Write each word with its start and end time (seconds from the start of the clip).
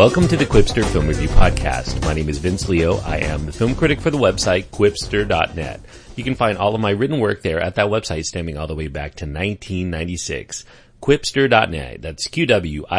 Welcome 0.00 0.28
to 0.28 0.36
the 0.38 0.46
Qwipster 0.46 0.82
Film 0.82 1.08
Review 1.08 1.28
Podcast. 1.28 2.02
My 2.06 2.14
name 2.14 2.30
is 2.30 2.38
Vince 2.38 2.70
Leo. 2.70 2.96
I 3.00 3.18
am 3.18 3.44
the 3.44 3.52
film 3.52 3.74
critic 3.74 4.00
for 4.00 4.10
the 4.10 4.16
website 4.16 4.68
qwipster.net. 4.68 5.82
You 6.16 6.24
can 6.24 6.34
find 6.34 6.56
all 6.56 6.74
of 6.74 6.80
my 6.80 6.92
written 6.92 7.20
work 7.20 7.42
there 7.42 7.60
at 7.60 7.74
that 7.74 7.88
website 7.88 8.24
stemming 8.24 8.56
all 8.56 8.66
the 8.66 8.74
way 8.74 8.88
back 8.88 9.16
to 9.16 9.26
1996. 9.26 10.64
Qwipster.net. 11.02 12.00
That's 12.00 12.28
Q-W-I-P-S-T-E-R 12.28 12.94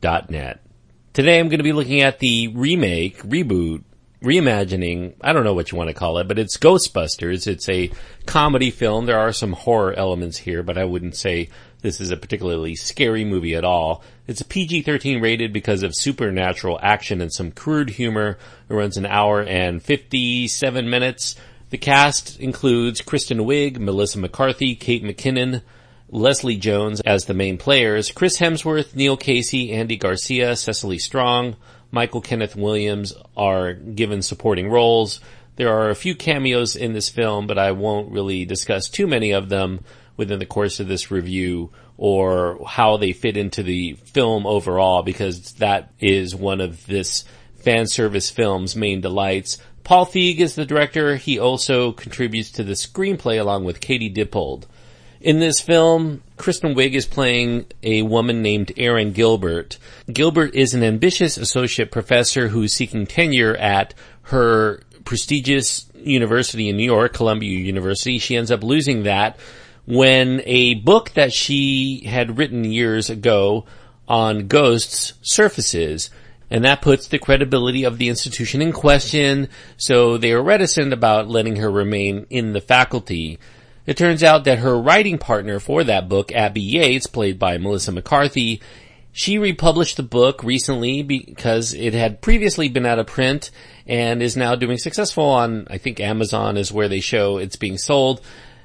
dot 0.00 0.30
net. 0.30 0.60
Today 1.12 1.40
I'm 1.40 1.48
going 1.48 1.58
to 1.58 1.64
be 1.64 1.72
looking 1.72 2.02
at 2.02 2.20
the 2.20 2.46
remake, 2.54 3.18
reboot, 3.24 3.82
reimagining, 4.22 5.14
I 5.20 5.32
don't 5.32 5.42
know 5.42 5.54
what 5.54 5.72
you 5.72 5.78
want 5.78 5.88
to 5.88 5.94
call 5.94 6.18
it, 6.18 6.28
but 6.28 6.38
it's 6.38 6.56
Ghostbusters. 6.56 7.48
It's 7.48 7.68
a 7.68 7.90
comedy 8.24 8.70
film. 8.70 9.06
There 9.06 9.18
are 9.18 9.32
some 9.32 9.52
horror 9.52 9.94
elements 9.94 10.38
here, 10.38 10.62
but 10.62 10.78
I 10.78 10.84
wouldn't 10.84 11.16
say 11.16 11.48
this 11.82 12.00
is 12.00 12.10
a 12.10 12.16
particularly 12.16 12.74
scary 12.74 13.24
movie 13.24 13.54
at 13.54 13.64
all. 13.64 14.02
It's 14.26 14.40
a 14.40 14.46
PG-13 14.46 15.20
rated 15.20 15.52
because 15.52 15.82
of 15.82 15.94
supernatural 15.94 16.78
action 16.80 17.20
and 17.20 17.32
some 17.32 17.50
crude 17.50 17.90
humor. 17.90 18.38
It 18.68 18.74
runs 18.74 18.96
an 18.96 19.06
hour 19.06 19.42
and 19.42 19.82
57 19.82 20.88
minutes. 20.88 21.36
The 21.70 21.78
cast 21.78 22.38
includes 22.38 23.00
Kristen 23.00 23.38
Wiig, 23.38 23.78
Melissa 23.78 24.18
McCarthy, 24.18 24.74
Kate 24.74 25.02
McKinnon, 25.02 25.62
Leslie 26.08 26.56
Jones 26.56 27.00
as 27.00 27.24
the 27.24 27.34
main 27.34 27.58
players, 27.58 28.10
Chris 28.10 28.38
Hemsworth, 28.38 28.94
Neil 28.94 29.16
Casey, 29.16 29.72
Andy 29.72 29.96
Garcia, 29.96 30.54
Cecily 30.54 30.98
Strong, 30.98 31.56
Michael 31.90 32.20
Kenneth 32.20 32.54
Williams 32.54 33.14
are 33.36 33.72
given 33.72 34.22
supporting 34.22 34.70
roles. 34.70 35.20
There 35.56 35.74
are 35.74 35.90
a 35.90 35.94
few 35.94 36.14
cameos 36.14 36.76
in 36.76 36.92
this 36.92 37.08
film, 37.08 37.46
but 37.46 37.58
I 37.58 37.72
won't 37.72 38.12
really 38.12 38.44
discuss 38.44 38.88
too 38.88 39.06
many 39.06 39.32
of 39.32 39.48
them 39.48 39.80
within 40.16 40.38
the 40.38 40.46
course 40.46 40.80
of 40.80 40.88
this 40.88 41.10
review 41.10 41.70
or 41.96 42.58
how 42.66 42.96
they 42.96 43.12
fit 43.12 43.36
into 43.36 43.62
the 43.62 43.94
film 44.04 44.46
overall 44.46 45.02
because 45.02 45.52
that 45.54 45.92
is 46.00 46.34
one 46.34 46.60
of 46.60 46.86
this 46.86 47.24
fan 47.56 47.86
service 47.86 48.30
film's 48.30 48.74
main 48.74 49.00
delights. 49.00 49.58
Paul 49.84 50.06
Feig 50.06 50.38
is 50.38 50.54
the 50.54 50.66
director. 50.66 51.16
He 51.16 51.38
also 51.38 51.92
contributes 51.92 52.50
to 52.52 52.64
the 52.64 52.72
screenplay 52.72 53.40
along 53.40 53.64
with 53.64 53.80
Katie 53.80 54.12
Dippold. 54.12 54.64
In 55.20 55.38
this 55.38 55.60
film, 55.60 56.22
Kristen 56.36 56.74
Wiig 56.74 56.94
is 56.94 57.06
playing 57.06 57.66
a 57.84 58.02
woman 58.02 58.42
named 58.42 58.72
Erin 58.76 59.12
Gilbert. 59.12 59.78
Gilbert 60.12 60.54
is 60.56 60.74
an 60.74 60.82
ambitious 60.82 61.36
associate 61.36 61.92
professor 61.92 62.48
who's 62.48 62.74
seeking 62.74 63.06
tenure 63.06 63.54
at 63.56 63.94
her 64.22 64.82
prestigious 65.04 65.86
university 65.94 66.68
in 66.68 66.76
New 66.76 66.84
York, 66.84 67.12
Columbia 67.12 67.56
University. 67.56 68.18
She 68.18 68.36
ends 68.36 68.50
up 68.50 68.64
losing 68.64 69.04
that 69.04 69.38
when 69.86 70.42
a 70.44 70.74
book 70.74 71.10
that 71.10 71.32
she 71.32 72.04
had 72.06 72.38
written 72.38 72.64
years 72.64 73.10
ago 73.10 73.64
on 74.08 74.46
ghosts 74.46 75.14
surfaces. 75.22 76.10
And 76.50 76.64
that 76.64 76.82
puts 76.82 77.08
the 77.08 77.18
credibility 77.18 77.84
of 77.84 77.96
the 77.96 78.10
institution 78.10 78.60
in 78.60 78.72
question, 78.72 79.48
so 79.78 80.18
they 80.18 80.32
are 80.32 80.42
reticent 80.42 80.92
about 80.92 81.28
letting 81.28 81.56
her 81.56 81.70
remain 81.70 82.26
in 82.28 82.52
the 82.52 82.60
faculty. 82.60 83.38
It 83.86 83.96
turns 83.96 84.22
out 84.22 84.44
that 84.44 84.58
her 84.58 84.78
writing 84.78 85.16
partner 85.16 85.58
for 85.58 85.82
that 85.84 86.10
book, 86.10 86.30
Abby 86.30 86.60
Yates, 86.60 87.06
played 87.06 87.38
by 87.38 87.56
Melissa 87.56 87.90
McCarthy, 87.90 88.60
she 89.12 89.38
republished 89.38 89.96
the 89.96 90.02
book 90.02 90.44
recently 90.44 91.02
because 91.02 91.72
it 91.72 91.94
had 91.94 92.20
previously 92.20 92.68
been 92.68 92.86
out 92.86 92.98
of 92.98 93.06
print 93.06 93.50
and 93.86 94.22
is 94.22 94.36
now 94.36 94.54
doing 94.54 94.76
successful 94.76 95.24
on, 95.24 95.66
I 95.70 95.78
think 95.78 96.00
Amazon 96.00 96.58
is 96.58 96.70
where 96.70 96.88
they 96.88 97.00
show 97.00 97.38
it's 97.38 97.56
being 97.56 97.78
sold 97.78 98.20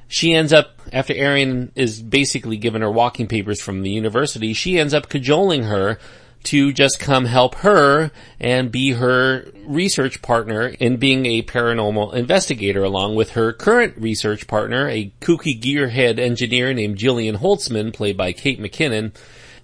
she 0.07 0.33
ends 0.33 0.53
up, 0.53 0.79
after 0.93 1.13
Erin 1.13 1.71
is 1.75 2.01
basically 2.01 2.57
given 2.57 2.81
her 2.81 2.91
walking 2.91 3.27
papers 3.27 3.61
from 3.61 3.81
the 3.81 3.89
university, 3.89 4.53
she 4.53 4.79
ends 4.79 4.93
up 4.93 5.09
cajoling 5.09 5.63
her 5.63 5.99
to 6.43 6.71
just 6.71 6.99
come 6.99 7.25
help 7.25 7.55
her 7.55 8.11
and 8.39 8.71
be 8.71 8.91
her 8.91 9.45
research 9.65 10.21
partner 10.21 10.67
in 10.67 10.95
being 10.97 11.25
a 11.25 11.41
paranormal 11.41 12.13
investigator 12.13 12.83
along 12.83 13.15
with 13.15 13.31
her 13.31 13.51
current 13.51 13.93
research 13.97 14.47
partner, 14.47 14.87
a 14.87 15.11
kooky 15.19 15.59
gearhead 15.59 16.19
engineer 16.19 16.73
named 16.73 16.97
Jillian 16.97 17.37
Holtzmann, 17.37 17.93
played 17.93 18.15
by 18.15 18.31
Kate 18.31 18.61
McKinnon. 18.61 19.13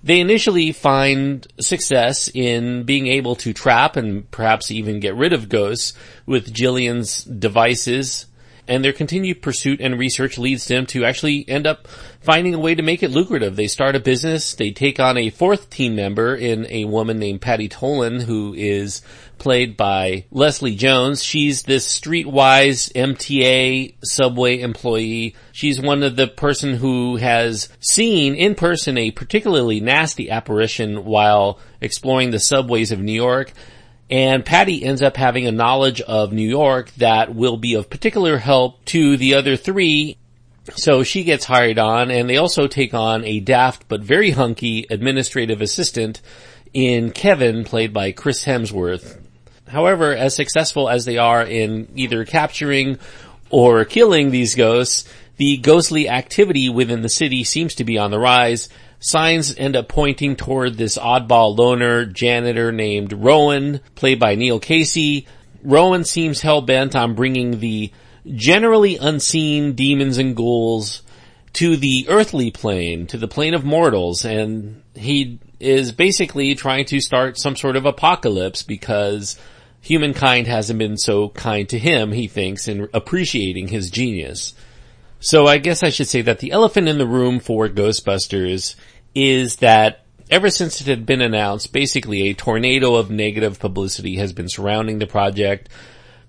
They 0.04 0.20
initially 0.20 0.74
find 0.74 1.48
success 1.62 2.30
in 2.34 2.84
being 2.84 3.08
able 3.08 3.38
to 3.38 3.54
trap 3.54 3.96
and 3.96 4.30
perhaps 4.32 4.70
even 4.70 5.00
get 5.00 5.16
rid 5.16 5.32
of 5.32 5.48
ghosts 5.48 5.94
with 6.26 6.54
Jillian's 6.54 7.24
devices 7.24 8.26
and 8.68 8.84
their 8.84 8.94
continued 8.94 9.42
pursuit 9.42 9.82
and 9.82 10.00
research 10.00 10.38
leads 10.38 10.68
them 10.68 10.86
to 10.88 11.04
actually 11.04 11.48
end 11.48 11.68
up 11.68 11.88
finding 12.22 12.54
a 12.54 12.60
way 12.60 12.74
to 12.74 12.82
make 12.82 13.04
it 13.04 13.12
lucrative. 13.12 13.56
They 13.56 13.68
start 13.68 13.96
a 13.96 14.00
business, 14.00 14.56
they 14.56 14.72
take 14.72 15.00
on 15.00 15.18
a 15.18 15.30
fourth 15.30 15.70
team 15.70 15.96
member 15.96 16.36
in 16.36 16.66
a 16.70 16.86
woman 16.86 17.20
named 17.20 17.42
Patty 17.42 17.68
Tolan 17.68 18.24
who 18.24 18.54
is 18.54 19.02
played 19.38 19.76
by 19.76 20.24
Leslie 20.32 20.76
Jones. 20.76 21.22
She's 21.22 21.64
this 21.64 21.86
streetwise 22.00 22.92
MTA 22.94 23.96
subway 24.04 24.62
employee. 24.62 25.36
She's 25.52 25.82
one 25.82 26.02
of 26.02 26.16
the 26.16 26.28
person 26.28 26.76
who 26.76 27.18
has 27.18 27.68
seen 27.82 28.36
in 28.36 28.56
person 28.56 28.98
a 28.98 29.12
particularly 29.12 29.82
nasty 29.82 30.30
apparition 30.30 31.04
while 31.04 31.60
exploring 31.82 32.32
the 32.32 32.40
subways 32.40 32.94
of 32.94 33.00
New 33.02 33.12
York. 33.12 33.52
And 34.10 34.46
Patty 34.46 34.84
ends 34.84 35.02
up 35.02 35.18
having 35.18 35.48
a 35.48 35.52
knowledge 35.52 36.02
of 36.02 36.34
New 36.34 36.48
York 36.48 36.92
that 36.98 37.34
will 37.34 37.58
be 37.58 37.76
of 37.76 37.90
particular 37.90 38.38
help 38.38 38.84
to 38.86 39.18
the 39.18 39.36
other 39.36 39.56
three. 39.56 40.18
So 40.76 41.04
she 41.04 41.24
gets 41.24 41.46
hired 41.46 41.80
on 41.80 42.12
and 42.12 42.30
they 42.30 42.38
also 42.38 42.68
take 42.68 42.94
on 42.94 43.26
a 43.26 43.40
daft 43.40 43.88
but 43.88 44.02
very 44.02 44.32
hunky 44.32 44.86
administrative 44.90 45.62
assistant 45.62 46.22
in 46.74 47.12
Kevin 47.12 47.64
played 47.64 47.94
by 47.94 48.12
Chris 48.12 48.46
Hemsworth. 48.46 49.20
However, 49.68 50.16
as 50.16 50.36
successful 50.36 50.90
as 50.90 51.06
they 51.06 51.18
are 51.18 51.44
in 51.44 51.88
either 51.96 52.26
capturing 52.26 53.00
or 53.50 53.86
killing 53.86 54.32
these 54.32 54.56
ghosts, 54.56 55.08
the 55.38 55.58
ghostly 55.58 56.08
activity 56.10 56.70
within 56.70 57.02
the 57.02 57.10
city 57.10 57.44
seems 57.44 57.76
to 57.76 57.84
be 57.84 57.98
on 57.98 58.12
the 58.12 58.20
rise 58.20 58.70
Signs 59.06 59.54
end 59.58 59.76
up 59.76 59.90
pointing 59.90 60.38
toward 60.38 60.78
this 60.78 60.98
oddball 60.98 61.58
loner 61.58 62.06
janitor 62.06 62.72
named 62.72 63.12
Rowan, 63.12 63.82
played 63.96 64.18
by 64.18 64.36
Neil 64.36 64.62
Casey. 64.62 65.28
Rowan 65.62 66.06
seems 66.06 66.40
hell-bent 66.40 66.96
on 66.96 67.14
bringing 67.14 67.60
the 67.60 67.92
generally 68.26 68.96
unseen 68.96 69.74
demons 69.74 70.18
and 70.18 70.38
ghouls 70.38 71.02
to 71.52 71.76
the 71.76 72.06
earthly 72.08 72.50
plane, 72.50 73.06
to 73.08 73.18
the 73.18 73.28
plane 73.28 73.54
of 73.54 73.66
mortals, 73.66 74.24
and 74.24 74.82
he 74.96 75.38
is 75.60 75.92
basically 75.92 76.56
trying 76.56 76.86
to 76.86 77.02
start 77.02 77.38
some 77.38 77.58
sort 77.58 77.76
of 77.76 77.86
apocalypse 77.86 78.64
because 78.64 79.38
humankind 79.82 80.48
hasn't 80.48 80.80
been 80.80 80.96
so 80.96 81.28
kind 81.28 81.68
to 81.68 81.78
him, 81.78 82.14
he 82.14 82.30
thinks, 82.30 82.70
in 82.70 82.88
appreciating 82.94 83.68
his 83.68 83.92
genius. 83.92 84.54
So 85.20 85.48
I 85.48 85.58
guess 85.58 85.84
I 85.84 85.90
should 85.90 86.10
say 86.10 86.22
that 86.22 86.40
the 86.40 86.52
elephant 86.52 86.90
in 86.90 86.98
the 86.98 87.08
room 87.08 87.40
for 87.40 87.70
Ghostbusters 87.70 88.76
is 89.16 89.58
that 89.58 90.04
ever 90.30 90.50
since 90.50 90.82
it 90.82 90.88
had 90.88 91.06
been 91.06 91.22
announced, 91.22 91.74
basically 91.74 92.24
a 92.24 92.34
tornado 92.34 92.96
of 92.96 93.12
negative 93.12 93.60
publicity 93.60 94.18
has 94.18 94.34
been 94.34 94.50
surrounding 94.50 95.00
the 95.00 95.08
project. 95.08 95.70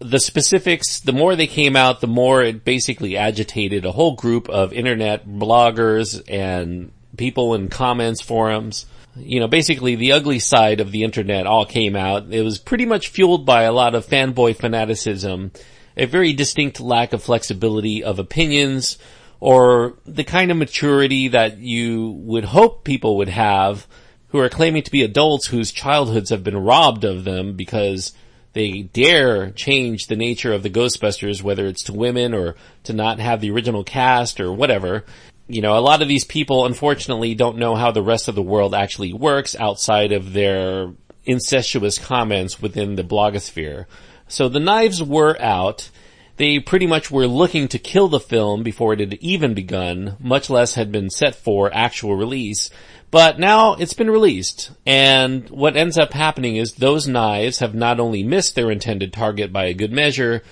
The 0.00 0.20
specifics, 0.20 1.00
the 1.00 1.12
more 1.12 1.36
they 1.36 1.46
came 1.46 1.76
out, 1.76 2.00
the 2.00 2.06
more 2.06 2.42
it 2.42 2.64
basically 2.64 3.16
agitated 3.16 3.84
a 3.84 3.92
whole 3.92 4.16
group 4.16 4.48
of 4.48 4.72
internet 4.72 5.26
bloggers 5.26 6.22
and 6.28 6.92
people 7.16 7.54
in 7.54 7.68
comments 7.68 8.20
forums. 8.20 8.86
You 9.16 9.40
know, 9.40 9.46
basically 9.46 9.94
the 9.94 10.12
ugly 10.12 10.40
side 10.40 10.80
of 10.80 10.90
the 10.90 11.04
internet 11.04 11.46
all 11.46 11.64
came 11.64 11.94
out. 11.94 12.32
It 12.32 12.42
was 12.42 12.58
pretty 12.58 12.84
much 12.84 13.08
fueled 13.08 13.46
by 13.46 13.62
a 13.62 13.72
lot 13.72 13.94
of 13.94 14.06
fanboy 14.06 14.56
fanaticism, 14.56 15.52
a 15.96 16.06
very 16.06 16.32
distinct 16.32 16.80
lack 16.80 17.12
of 17.12 17.22
flexibility 17.22 18.02
of 18.02 18.18
opinions, 18.18 18.98
or 19.44 19.92
the 20.06 20.24
kind 20.24 20.50
of 20.50 20.56
maturity 20.56 21.28
that 21.28 21.58
you 21.58 22.12
would 22.12 22.46
hope 22.46 22.82
people 22.82 23.18
would 23.18 23.28
have 23.28 23.86
who 24.28 24.38
are 24.38 24.48
claiming 24.48 24.82
to 24.82 24.90
be 24.90 25.02
adults 25.02 25.48
whose 25.48 25.70
childhoods 25.70 26.30
have 26.30 26.42
been 26.42 26.56
robbed 26.56 27.04
of 27.04 27.24
them 27.24 27.54
because 27.54 28.14
they 28.54 28.88
dare 28.94 29.50
change 29.50 30.06
the 30.06 30.16
nature 30.16 30.54
of 30.54 30.62
the 30.62 30.70
Ghostbusters, 30.70 31.42
whether 31.42 31.66
it's 31.66 31.82
to 31.82 31.92
women 31.92 32.32
or 32.32 32.56
to 32.84 32.94
not 32.94 33.18
have 33.18 33.42
the 33.42 33.50
original 33.50 33.84
cast 33.84 34.40
or 34.40 34.50
whatever. 34.50 35.04
You 35.46 35.60
know, 35.60 35.76
a 35.76 35.80
lot 35.80 36.00
of 36.00 36.08
these 36.08 36.24
people 36.24 36.64
unfortunately 36.64 37.34
don't 37.34 37.58
know 37.58 37.74
how 37.74 37.90
the 37.90 38.00
rest 38.00 38.28
of 38.28 38.34
the 38.34 38.40
world 38.40 38.74
actually 38.74 39.12
works 39.12 39.54
outside 39.54 40.12
of 40.12 40.32
their 40.32 40.94
incestuous 41.26 41.98
comments 41.98 42.62
within 42.62 42.94
the 42.94 43.04
blogosphere. 43.04 43.84
So 44.26 44.48
the 44.48 44.58
knives 44.58 45.02
were 45.02 45.38
out 45.38 45.90
they 46.36 46.58
pretty 46.58 46.86
much 46.86 47.10
were 47.10 47.26
looking 47.26 47.68
to 47.68 47.78
kill 47.78 48.08
the 48.08 48.20
film 48.20 48.62
before 48.62 48.92
it 48.92 49.00
had 49.00 49.14
even 49.14 49.54
begun, 49.54 50.16
much 50.18 50.50
less 50.50 50.74
had 50.74 50.90
been 50.90 51.10
set 51.10 51.34
for 51.34 51.72
actual 51.72 52.16
release. 52.16 52.70
But 53.10 53.38
now 53.38 53.74
it's 53.74 53.92
been 53.92 54.10
released, 54.10 54.72
and 54.84 55.48
what 55.48 55.76
ends 55.76 55.96
up 55.96 56.12
happening 56.12 56.56
is 56.56 56.72
those 56.72 57.06
knives 57.06 57.60
have 57.60 57.74
not 57.74 58.00
only 58.00 58.24
missed 58.24 58.56
their 58.56 58.72
intended 58.72 59.12
target 59.12 59.52
by 59.52 59.66
a 59.66 59.74
good 59.74 59.92
measure, 59.92 60.42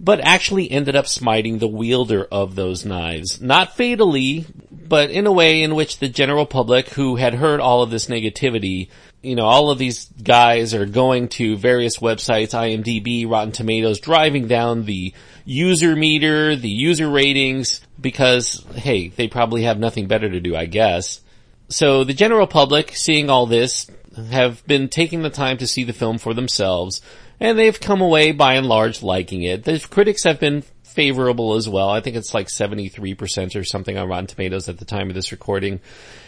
but 0.00 0.18
actually 0.20 0.70
ended 0.70 0.96
up 0.96 1.06
smiting 1.06 1.58
the 1.58 1.68
wielder 1.68 2.26
of 2.32 2.54
those 2.54 2.86
knives. 2.86 3.40
Not 3.40 3.76
fatally, 3.76 4.46
but 4.70 5.10
in 5.10 5.26
a 5.26 5.32
way 5.32 5.62
in 5.62 5.74
which 5.74 5.98
the 5.98 6.08
general 6.08 6.46
public 6.46 6.88
who 6.88 7.16
had 7.16 7.34
heard 7.34 7.60
all 7.60 7.82
of 7.82 7.90
this 7.90 8.06
negativity, 8.06 8.88
you 9.20 9.36
know, 9.36 9.44
all 9.44 9.70
of 9.70 9.76
these 9.76 10.06
guys 10.06 10.72
are 10.72 10.86
going 10.86 11.28
to 11.28 11.54
various 11.58 11.98
websites, 11.98 12.54
IMDb, 12.54 13.30
Rotten 13.30 13.52
Tomatoes, 13.52 14.00
driving 14.00 14.48
down 14.48 14.86
the 14.86 15.12
user 15.44 15.94
meter, 15.94 16.56
the 16.56 16.70
user 16.70 17.08
ratings, 17.08 17.82
because, 18.00 18.64
hey, 18.74 19.08
they 19.08 19.28
probably 19.28 19.64
have 19.64 19.78
nothing 19.78 20.06
better 20.06 20.30
to 20.30 20.40
do, 20.40 20.56
I 20.56 20.64
guess. 20.64 21.20
So 21.68 22.04
the 22.04 22.14
general 22.14 22.46
public, 22.46 22.96
seeing 22.96 23.28
all 23.28 23.44
this, 23.44 23.86
have 24.30 24.66
been 24.66 24.88
taking 24.88 25.20
the 25.20 25.30
time 25.30 25.58
to 25.58 25.66
see 25.66 25.84
the 25.84 25.92
film 25.92 26.16
for 26.16 26.32
themselves, 26.32 27.02
and 27.40 27.58
they've 27.58 27.80
come 27.80 28.00
away 28.02 28.32
by 28.32 28.54
and 28.54 28.66
large 28.66 29.02
liking 29.02 29.42
it. 29.42 29.64
The 29.64 29.84
critics 29.90 30.24
have 30.24 30.38
been 30.38 30.62
favorable 30.82 31.54
as 31.54 31.68
well. 31.68 31.88
I 31.88 32.00
think 32.00 32.16
it's 32.16 32.34
like 32.34 32.48
73% 32.48 33.56
or 33.56 33.64
something 33.64 33.96
on 33.96 34.08
Rotten 34.08 34.26
Tomatoes 34.26 34.68
at 34.68 34.78
the 34.78 34.84
time 34.84 35.08
of 35.08 35.14
this 35.14 35.32
recording. 35.32 35.80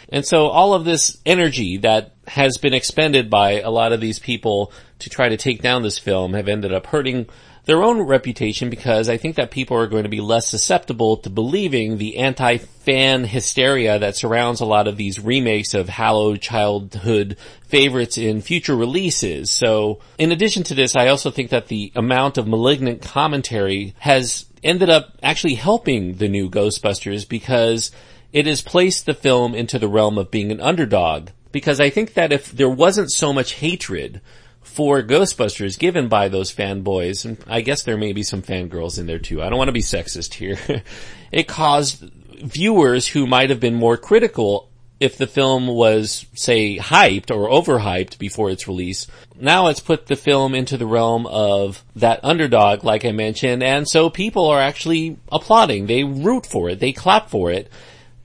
And 0.09 0.25
so 0.25 0.47
all 0.47 0.73
of 0.73 0.85
this 0.85 1.17
energy 1.25 1.77
that 1.77 2.15
has 2.27 2.57
been 2.57 2.73
expended 2.73 3.29
by 3.29 3.61
a 3.61 3.69
lot 3.69 3.93
of 3.93 4.01
these 4.01 4.19
people 4.19 4.71
to 4.99 5.09
try 5.09 5.29
to 5.29 5.37
take 5.37 5.61
down 5.61 5.83
this 5.83 5.99
film 5.99 6.33
have 6.33 6.47
ended 6.47 6.73
up 6.73 6.87
hurting 6.87 7.27
their 7.65 7.81
own 7.81 8.01
reputation 8.01 8.69
because 8.69 9.07
I 9.07 9.17
think 9.17 9.37
that 9.37 9.51
people 9.51 9.77
are 9.77 9.87
going 9.87 10.03
to 10.03 10.09
be 10.09 10.19
less 10.19 10.47
susceptible 10.47 11.17
to 11.17 11.29
believing 11.29 11.97
the 11.97 12.17
anti-fan 12.17 13.23
hysteria 13.23 13.99
that 13.99 14.17
surrounds 14.17 14.59
a 14.59 14.65
lot 14.65 14.87
of 14.87 14.97
these 14.97 15.19
remakes 15.19 15.73
of 15.73 15.87
hallowed 15.87 16.41
childhood 16.41 17.37
favorites 17.65 18.17
in 18.17 18.41
future 18.41 18.75
releases. 18.75 19.49
So 19.49 19.99
in 20.17 20.31
addition 20.31 20.63
to 20.63 20.75
this, 20.75 20.95
I 20.95 21.07
also 21.07 21.31
think 21.31 21.51
that 21.51 21.67
the 21.67 21.91
amount 21.95 22.37
of 22.37 22.47
malignant 22.47 23.01
commentary 23.01 23.95
has 23.99 24.45
ended 24.61 24.89
up 24.89 25.17
actually 25.23 25.55
helping 25.55 26.15
the 26.15 26.27
new 26.27 26.49
Ghostbusters 26.49 27.27
because 27.27 27.91
it 28.33 28.45
has 28.45 28.61
placed 28.61 29.05
the 29.05 29.13
film 29.13 29.55
into 29.55 29.79
the 29.79 29.87
realm 29.87 30.17
of 30.17 30.31
being 30.31 30.51
an 30.51 30.59
underdog. 30.59 31.29
Because 31.53 31.79
I 31.79 31.91
think 31.91 32.15
that 32.15 32.33
if 32.33 32.51
there 32.51 32.69
wasn't 32.69 33.11
so 33.11 33.31
much 33.31 33.53
hatred 33.53 34.21
for 34.63 35.03
Ghostbusters 35.03 35.77
given 35.77 36.07
by 36.07 36.27
those 36.27 36.53
fanboys, 36.53 37.25
and 37.25 37.37
I 37.47 37.61
guess 37.61 37.83
there 37.83 37.97
may 37.97 38.13
be 38.13 38.23
some 38.23 38.41
fangirls 38.41 38.97
in 38.97 39.05
there 39.05 39.19
too. 39.19 39.41
I 39.41 39.49
don't 39.49 39.57
want 39.57 39.69
to 39.69 39.73
be 39.73 39.81
sexist 39.81 40.33
here. 40.33 40.57
it 41.31 41.47
caused 41.47 42.03
viewers 42.43 43.07
who 43.07 43.27
might 43.27 43.49
have 43.49 43.59
been 43.59 43.75
more 43.75 43.97
critical 43.97 44.69
if 44.99 45.17
the 45.17 45.27
film 45.27 45.67
was, 45.67 46.25
say, 46.33 46.77
hyped 46.77 47.29
or 47.29 47.49
overhyped 47.49 48.17
before 48.17 48.49
its 48.49 48.67
release. 48.67 49.05
Now 49.37 49.67
it's 49.67 49.81
put 49.81 50.07
the 50.07 50.15
film 50.15 50.55
into 50.55 50.77
the 50.77 50.85
realm 50.85 51.25
of 51.25 51.83
that 51.95 52.21
underdog, 52.23 52.83
like 52.83 53.03
I 53.03 53.11
mentioned, 53.11 53.63
and 53.63 53.87
so 53.87 54.09
people 54.09 54.47
are 54.47 54.61
actually 54.61 55.17
applauding. 55.31 55.87
They 55.87 56.03
root 56.03 56.45
for 56.45 56.69
it. 56.69 56.79
They 56.79 56.93
clap 56.93 57.29
for 57.29 57.51
it 57.51 57.69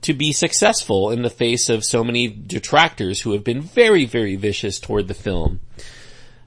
to 0.01 0.13
be 0.13 0.31
successful 0.31 1.11
in 1.11 1.21
the 1.21 1.29
face 1.29 1.69
of 1.69 1.83
so 1.83 2.03
many 2.03 2.27
detractors 2.27 3.21
who 3.21 3.33
have 3.33 3.43
been 3.43 3.61
very, 3.61 4.05
very 4.05 4.35
vicious 4.35 4.79
toward 4.79 5.07
the 5.07 5.13
film. 5.13 5.59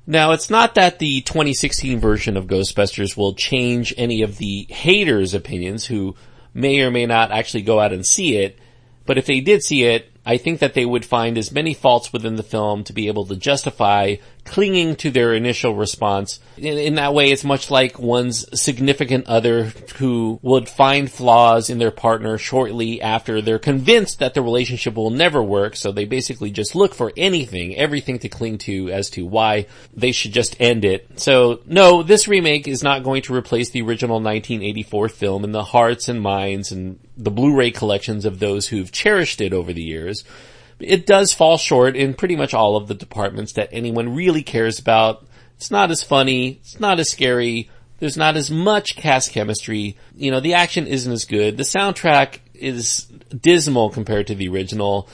Now, 0.06 0.32
it's 0.32 0.50
not 0.50 0.74
that 0.74 0.98
the 0.98 1.20
2016 1.20 2.00
version 2.00 2.36
of 2.36 2.46
Ghostbusters 2.46 3.16
will 3.16 3.34
change 3.34 3.94
any 3.96 4.22
of 4.22 4.38
the 4.38 4.66
haters' 4.68 5.34
opinions 5.34 5.86
who 5.86 6.16
may 6.52 6.80
or 6.80 6.90
may 6.90 7.06
not 7.06 7.30
actually 7.30 7.62
go 7.62 7.78
out 7.78 7.92
and 7.92 8.04
see 8.04 8.36
it, 8.36 8.58
but 9.06 9.16
if 9.16 9.26
they 9.26 9.40
did 9.40 9.62
see 9.62 9.84
it, 9.84 10.11
I 10.24 10.36
think 10.36 10.60
that 10.60 10.74
they 10.74 10.86
would 10.86 11.04
find 11.04 11.36
as 11.36 11.52
many 11.52 11.74
faults 11.74 12.12
within 12.12 12.36
the 12.36 12.42
film 12.42 12.84
to 12.84 12.92
be 12.92 13.08
able 13.08 13.26
to 13.26 13.36
justify 13.36 14.16
clinging 14.44 14.96
to 14.96 15.10
their 15.10 15.34
initial 15.34 15.74
response. 15.74 16.40
In, 16.56 16.78
in, 16.78 16.94
that 16.96 17.14
way, 17.14 17.30
it's 17.30 17.44
much 17.44 17.70
like 17.70 17.98
one's 17.98 18.60
significant 18.60 19.26
other 19.26 19.64
who 19.96 20.38
would 20.42 20.68
find 20.68 21.10
flaws 21.10 21.70
in 21.70 21.78
their 21.78 21.90
partner 21.90 22.38
shortly 22.38 23.00
after 23.00 23.40
they're 23.40 23.58
convinced 23.58 24.18
that 24.18 24.34
the 24.34 24.42
relationship 24.42 24.94
will 24.94 25.10
never 25.10 25.42
work. 25.42 25.76
So 25.76 25.92
they 25.92 26.04
basically 26.04 26.50
just 26.50 26.74
look 26.74 26.94
for 26.94 27.12
anything, 27.16 27.76
everything 27.76 28.18
to 28.20 28.28
cling 28.28 28.58
to 28.58 28.90
as 28.90 29.10
to 29.10 29.26
why 29.26 29.66
they 29.94 30.12
should 30.12 30.32
just 30.32 30.60
end 30.60 30.84
it. 30.84 31.20
So 31.20 31.60
no, 31.66 32.02
this 32.02 32.28
remake 32.28 32.68
is 32.68 32.82
not 32.82 33.04
going 33.04 33.22
to 33.22 33.34
replace 33.34 33.70
the 33.70 33.82
original 33.82 34.16
1984 34.16 35.08
film 35.08 35.44
in 35.44 35.52
the 35.52 35.64
hearts 35.64 36.08
and 36.08 36.20
minds 36.20 36.72
and 36.72 36.98
the 37.22 37.30
Blu-ray 37.30 37.70
collections 37.70 38.24
of 38.24 38.38
those 38.38 38.68
who've 38.68 38.90
cherished 38.90 39.40
it 39.40 39.52
over 39.52 39.72
the 39.72 39.82
years. 39.82 40.24
It 40.78 41.06
does 41.06 41.32
fall 41.32 41.58
short 41.58 41.96
in 41.96 42.14
pretty 42.14 42.36
much 42.36 42.54
all 42.54 42.76
of 42.76 42.88
the 42.88 42.94
departments 42.94 43.52
that 43.52 43.68
anyone 43.72 44.14
really 44.14 44.42
cares 44.42 44.78
about. 44.78 45.24
It's 45.56 45.70
not 45.70 45.90
as 45.90 46.02
funny. 46.02 46.60
It's 46.62 46.80
not 46.80 46.98
as 46.98 47.10
scary. 47.10 47.70
There's 48.00 48.16
not 48.16 48.36
as 48.36 48.50
much 48.50 48.96
cast 48.96 49.30
chemistry. 49.30 49.96
You 50.16 50.32
know, 50.32 50.40
the 50.40 50.54
action 50.54 50.88
isn't 50.88 51.12
as 51.12 51.24
good. 51.24 51.56
The 51.56 51.62
soundtrack 51.62 52.38
is 52.54 53.04
dismal 53.04 53.90
compared 53.90 54.26
to 54.26 54.34
the 54.34 54.48
original 54.48 55.08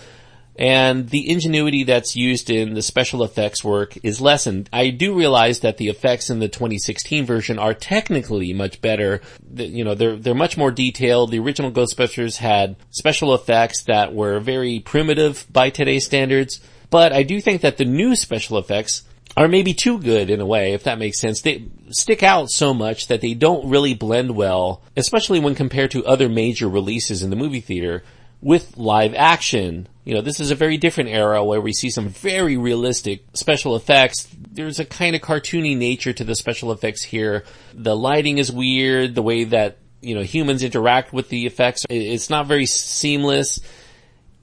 and 0.59 1.09
the 1.11 1.31
ingenuity 1.31 1.85
that's 1.85 2.17
used 2.17 2.51
in 2.51 2.75
the 2.75 2.83
special 2.83 3.23
effects 3.23 3.63
work 3.63 3.97
is 4.03 4.21
lessened. 4.21 4.69
I 4.73 4.91
do 4.91 5.15
realize 5.15 5.61
that 5.61 5.77
the 5.77 5.89
effects 5.89 6.31
in 6.31 6.41
the 6.41 6.49
2016 6.49 7.25
version 7.25 7.61
are 7.61 7.75
technically 7.75 8.53
much 8.53 8.83
better. 8.83 9.21
You 9.55 9.85
know, 9.85 9.95
they're, 9.95 10.17
they're 10.17 10.35
much 10.35 10.57
more 10.57 10.73
detailed. 10.73 11.31
The 11.31 11.39
original 11.39 11.71
Ghostbusters 11.71 12.39
had 12.39 12.75
special 12.91 13.35
effects 13.35 13.85
that 13.85 14.13
were 14.13 14.41
very 14.41 14.81
primitive 14.81 15.47
by 15.49 15.71
today's 15.71 16.05
standards, 16.05 16.61
but 16.91 17.13
I 17.13 17.23
do 17.23 17.41
think 17.41 17.61
that 17.61 17.77
the 17.77 17.85
new 17.85 18.17
special 18.17 18.59
effects 18.59 19.05
are 19.37 19.47
maybe 19.47 19.73
too 19.73 20.01
good 20.01 20.31
in 20.31 20.41
a 20.41 20.47
way, 20.47 20.73
if 20.73 20.83
that 20.83 20.99
makes 20.99 21.21
sense. 21.21 21.43
They 21.43 21.69
stick 21.91 22.25
out 22.25 22.51
so 22.51 22.75
much 22.75 23.07
that 23.07 23.21
they 23.21 23.35
don't 23.35 23.71
really 23.71 23.95
blend 23.95 24.35
well, 24.35 24.83
especially 24.97 25.39
when 25.39 25.55
compared 25.55 25.93
to 25.93 26.05
other 26.05 26.29
major 26.29 26.69
releases 26.69 27.23
in 27.23 27.31
the 27.31 27.37
movie 27.37 27.61
theater 27.61 28.03
with 28.41 28.77
live 28.77 29.15
action. 29.15 29.89
You 30.05 30.15
know, 30.15 30.21
this 30.23 30.41
is 30.41 30.51
a 30.51 30.55
very 30.55 30.77
different 30.77 31.11
era 31.11 31.45
where 31.45 31.61
we 31.61 31.73
see 31.73 31.91
some 31.91 32.09
very 32.09 32.57
realistic 32.57 33.25
special 33.35 33.77
effects. 33.77 34.29
There's 34.51 34.79
a 34.79 34.85
kind 34.85 35.15
of 35.15 35.23
cartoony 35.23 35.77
nature 35.77 36.13
to 36.13 36.25
the 36.25 36.35
special 36.35 36.73
effects 36.73 37.03
here. 37.03 37.45
The 37.75 37.97
lighting 37.97 38.39
is 38.39 38.51
weird, 38.51 39.15
the 39.15 39.23
way 39.23 39.45
that, 39.45 39.79
you 40.01 40.15
know, 40.15 40.23
humans 40.23 40.63
interact 40.63 41.13
with 41.13 41.29
the 41.29 41.47
effects, 41.47 41.85
it's 41.91 42.31
not 42.31 42.47
very 42.47 42.67
seamless. 42.67 43.61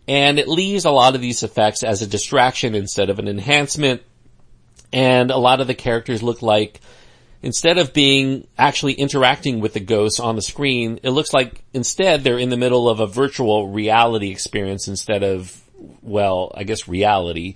And 0.08 0.38
it 0.38 0.48
leaves 0.48 0.86
a 0.86 0.92
lot 0.92 1.16
of 1.16 1.22
these 1.22 1.42
effects 1.42 1.82
as 1.82 2.04
a 2.04 2.08
distraction 2.08 2.76
instead 2.76 3.10
of 3.10 3.18
an 3.18 3.28
enhancement. 3.28 4.04
And 4.94 5.32
a 5.32 5.38
lot 5.38 5.62
of 5.62 5.68
the 5.68 5.74
characters 5.74 6.22
look 6.22 6.44
like 6.44 6.80
instead 7.42 7.78
of 7.78 7.94
being 7.94 8.48
actually 8.58 8.94
interacting 8.94 9.60
with 9.60 9.74
the 9.74 9.80
ghosts 9.80 10.20
on 10.20 10.36
the 10.36 10.42
screen, 10.42 11.00
it 11.04 11.12
looks 11.12 11.34
like 11.34 11.64
instead 11.74 12.24
they're 12.24 12.40
in 12.40 12.50
the 12.50 12.58
middle 12.58 12.90
of 12.90 13.00
a 13.00 13.08
virtual 13.08 13.68
reality 13.68 14.32
experience 14.32 14.88
instead 14.88 15.24
of, 15.24 15.62
well, 16.02 16.52
I 16.56 16.64
guess 16.64 16.88
reality. 16.88 17.56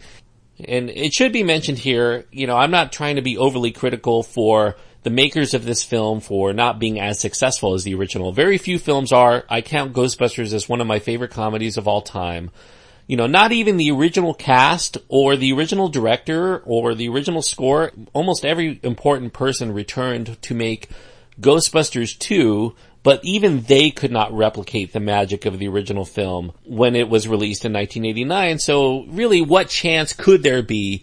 And 0.68 0.90
it 0.90 1.14
should 1.14 1.32
be 1.32 1.44
mentioned 1.44 1.78
here, 1.78 2.26
you 2.32 2.48
know, 2.48 2.58
I'm 2.58 2.72
not 2.72 2.92
trying 2.92 3.16
to 3.16 3.22
be 3.22 3.38
overly 3.38 3.72
critical 3.72 4.24
for 4.24 4.76
the 5.04 5.10
makers 5.10 5.54
of 5.54 5.64
this 5.64 5.84
film 5.84 6.20
for 6.20 6.52
not 6.52 6.80
being 6.80 7.00
as 7.00 7.20
successful 7.20 7.74
as 7.74 7.84
the 7.84 7.96
original. 7.96 8.34
Very 8.34 8.58
few 8.58 8.78
films 8.78 9.14
are. 9.14 9.46
I 9.50 9.62
count 9.62 9.94
Ghostbusters 9.94 10.54
as 10.54 10.68
one 10.68 10.82
of 10.82 10.88
my 10.88 11.00
favorite 11.00 11.32
comedies 11.32 11.78
of 11.78 11.88
all 11.88 12.02
time 12.02 12.52
you 13.10 13.18
know, 13.18 13.26
not 13.26 13.52
even 13.52 13.78
the 13.78 13.90
original 13.90 14.36
cast 14.36 14.96
or 15.08 15.36
the 15.36 15.52
original 15.52 15.90
director 15.90 16.60
or 16.60 16.94
the 16.94 17.10
original 17.10 17.42
score, 17.42 17.92
almost 18.14 18.46
every 18.46 18.80
important 18.84 19.34
person 19.34 19.74
returned 19.74 20.40
to 20.44 20.54
make 20.54 20.90
Ghostbusters 21.42 22.16
2, 22.20 22.76
but 23.02 23.20
even 23.24 23.62
they 23.64 23.90
could 23.90 24.12
not 24.12 24.32
replicate 24.32 24.94
the 24.94 25.00
magic 25.00 25.48
of 25.48 25.58
the 25.58 25.68
original 25.68 26.06
film 26.06 26.52
when 26.66 26.96
it 26.96 27.10
was 27.10 27.28
released 27.28 27.66
in 27.66 27.74
1989. 27.74 28.60
So 28.60 29.06
really, 29.06 29.42
what 29.42 29.70
chance 29.70 30.14
could 30.14 30.44
there 30.44 30.62
be 30.62 31.02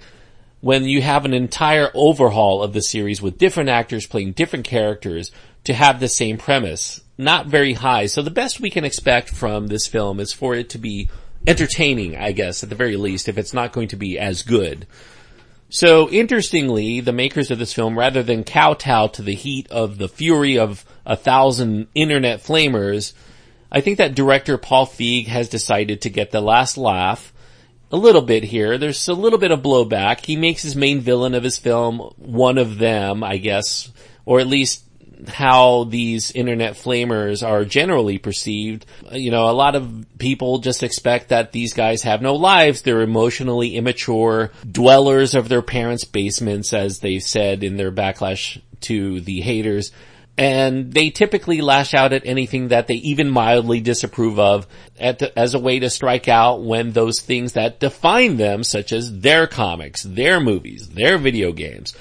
when 0.60 0.84
you 0.84 1.02
have 1.02 1.24
an 1.24 1.34
entire 1.34 1.90
overhaul 1.92 2.62
of 2.62 2.72
the 2.72 2.82
series 2.82 3.20
with 3.20 3.36
different 3.36 3.68
actors 3.68 4.06
playing 4.06 4.30
different 4.30 4.64
characters 4.64 5.32
to 5.64 5.74
have 5.74 5.98
the 5.98 6.08
same 6.08 6.38
premise? 6.38 7.00
Not 7.18 7.46
very 7.46 7.72
high. 7.72 8.06
So 8.06 8.22
the 8.22 8.30
best 8.30 8.60
we 8.60 8.70
can 8.70 8.84
expect 8.84 9.30
from 9.30 9.66
this 9.66 9.88
film 9.88 10.20
is 10.20 10.32
for 10.32 10.54
it 10.54 10.68
to 10.70 10.78
be 10.78 11.08
entertaining, 11.46 12.16
I 12.16 12.32
guess, 12.32 12.62
at 12.62 12.68
the 12.68 12.74
very 12.74 12.96
least, 12.96 13.28
if 13.28 13.38
it's 13.38 13.54
not 13.54 13.72
going 13.72 13.88
to 13.88 13.96
be 13.96 14.18
as 14.18 14.42
good. 14.42 14.86
So 15.68 16.08
interestingly, 16.10 17.00
the 17.00 17.12
makers 17.12 17.50
of 17.50 17.58
this 17.58 17.72
film, 17.72 17.98
rather 17.98 18.22
than 18.22 18.44
kowtow 18.44 19.08
to 19.08 19.22
the 19.22 19.34
heat 19.34 19.68
of 19.70 19.98
the 19.98 20.08
fury 20.08 20.58
of 20.58 20.84
a 21.04 21.16
thousand 21.16 21.88
internet 21.94 22.40
flamers, 22.40 23.14
I 23.70 23.80
think 23.80 23.98
that 23.98 24.14
director 24.14 24.58
Paul 24.58 24.86
Feig 24.86 25.26
has 25.26 25.48
decided 25.48 26.02
to 26.02 26.10
get 26.10 26.30
the 26.30 26.40
last 26.40 26.78
laugh 26.78 27.32
a 27.90 27.96
little 27.96 28.22
bit 28.22 28.44
here. 28.44 28.78
There's 28.78 29.08
a 29.08 29.14
little 29.14 29.38
bit 29.38 29.50
of 29.50 29.62
blowback. 29.62 30.24
He 30.24 30.36
makes 30.36 30.62
his 30.62 30.76
main 30.76 31.00
villain 31.00 31.34
of 31.34 31.42
his 31.42 31.58
film 31.58 31.98
one 32.16 32.58
of 32.58 32.78
them, 32.78 33.24
I 33.24 33.38
guess, 33.38 33.90
or 34.24 34.40
at 34.40 34.46
least 34.46 34.84
how 35.28 35.84
these 35.84 36.30
internet 36.30 36.74
flamers 36.74 37.46
are 37.46 37.64
generally 37.64 38.18
perceived. 38.18 38.86
You 39.12 39.30
know, 39.30 39.48
a 39.48 39.52
lot 39.52 39.74
of 39.74 40.06
people 40.18 40.58
just 40.58 40.82
expect 40.82 41.30
that 41.30 41.52
these 41.52 41.72
guys 41.72 42.02
have 42.02 42.22
no 42.22 42.34
lives. 42.34 42.82
They're 42.82 43.02
emotionally 43.02 43.76
immature 43.76 44.50
dwellers 44.70 45.34
of 45.34 45.48
their 45.48 45.62
parents' 45.62 46.04
basements, 46.04 46.72
as 46.72 47.00
they 47.00 47.18
said 47.18 47.64
in 47.64 47.76
their 47.76 47.92
backlash 47.92 48.60
to 48.82 49.20
the 49.20 49.40
haters. 49.40 49.90
and 50.38 50.92
they 50.92 51.10
typically 51.10 51.60
lash 51.62 51.94
out 51.94 52.12
at 52.12 52.26
anything 52.26 52.68
that 52.68 52.86
they 52.86 52.94
even 52.96 53.30
mildly 53.30 53.80
disapprove 53.80 54.38
of 54.38 54.66
the, 54.98 55.32
as 55.36 55.54
a 55.54 55.58
way 55.58 55.78
to 55.78 55.88
strike 55.88 56.28
out 56.28 56.62
when 56.62 56.92
those 56.92 57.20
things 57.20 57.54
that 57.54 57.80
define 57.80 58.36
them, 58.36 58.62
such 58.62 58.92
as 58.92 59.20
their 59.20 59.46
comics, 59.46 60.02
their 60.02 60.40
movies, 60.40 60.88
their 60.90 61.16
video 61.16 61.52
games, 61.52 61.94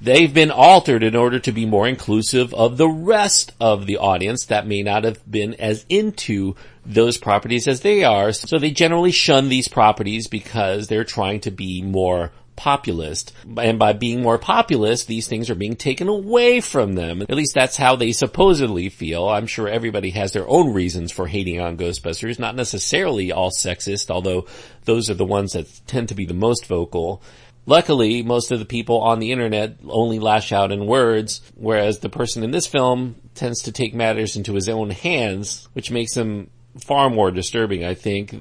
they've 0.00 0.32
been 0.32 0.50
altered 0.50 1.02
in 1.02 1.14
order 1.14 1.38
to 1.38 1.52
be 1.52 1.66
more 1.66 1.86
inclusive 1.86 2.54
of 2.54 2.76
the 2.76 2.88
rest 2.88 3.52
of 3.60 3.86
the 3.86 3.98
audience 3.98 4.46
that 4.46 4.66
may 4.66 4.82
not 4.82 5.04
have 5.04 5.30
been 5.30 5.54
as 5.54 5.84
into 5.88 6.54
those 6.86 7.18
properties 7.18 7.68
as 7.68 7.80
they 7.80 8.04
are. 8.04 8.32
So 8.32 8.58
they 8.58 8.70
generally 8.70 9.12
shun 9.12 9.48
these 9.48 9.68
properties 9.68 10.26
because 10.26 10.88
they're 10.88 11.04
trying 11.04 11.40
to 11.40 11.50
be 11.50 11.82
more 11.82 12.32
populist. 12.60 13.32
And 13.56 13.78
by 13.78 13.94
being 13.94 14.20
more 14.20 14.36
populist, 14.36 15.06
these 15.06 15.26
things 15.26 15.48
are 15.48 15.54
being 15.54 15.76
taken 15.76 16.08
away 16.08 16.60
from 16.60 16.94
them. 16.94 17.22
At 17.22 17.30
least 17.30 17.54
that's 17.54 17.78
how 17.78 17.96
they 17.96 18.12
supposedly 18.12 18.90
feel. 18.90 19.26
I'm 19.26 19.46
sure 19.46 19.66
everybody 19.66 20.10
has 20.10 20.32
their 20.32 20.46
own 20.46 20.74
reasons 20.74 21.10
for 21.10 21.26
hating 21.26 21.58
on 21.58 21.78
Ghostbusters, 21.78 22.38
not 22.38 22.56
necessarily 22.56 23.32
all 23.32 23.50
sexist, 23.50 24.10
although 24.10 24.46
those 24.84 25.08
are 25.08 25.14
the 25.14 25.24
ones 25.24 25.52
that 25.52 25.68
tend 25.86 26.10
to 26.10 26.14
be 26.14 26.26
the 26.26 26.34
most 26.34 26.66
vocal. 26.66 27.22
Luckily, 27.66 28.22
most 28.22 28.50
of 28.50 28.58
the 28.58 28.64
people 28.64 29.00
on 29.00 29.20
the 29.20 29.32
internet 29.32 29.76
only 29.88 30.18
lash 30.18 30.50
out 30.52 30.72
in 30.72 30.86
words, 30.86 31.40
whereas 31.54 31.98
the 31.98 32.08
person 32.08 32.42
in 32.42 32.50
this 32.50 32.66
film 32.66 33.16
tends 33.34 33.62
to 33.62 33.72
take 33.72 33.94
matters 33.94 34.36
into 34.36 34.54
his 34.54 34.68
own 34.68 34.90
hands, 34.90 35.68
which 35.72 35.90
makes 35.90 36.16
him 36.16 36.50
far 36.78 37.10
more 37.10 37.30
disturbing, 37.30 37.84
I 37.84 37.94
think. 37.94 38.32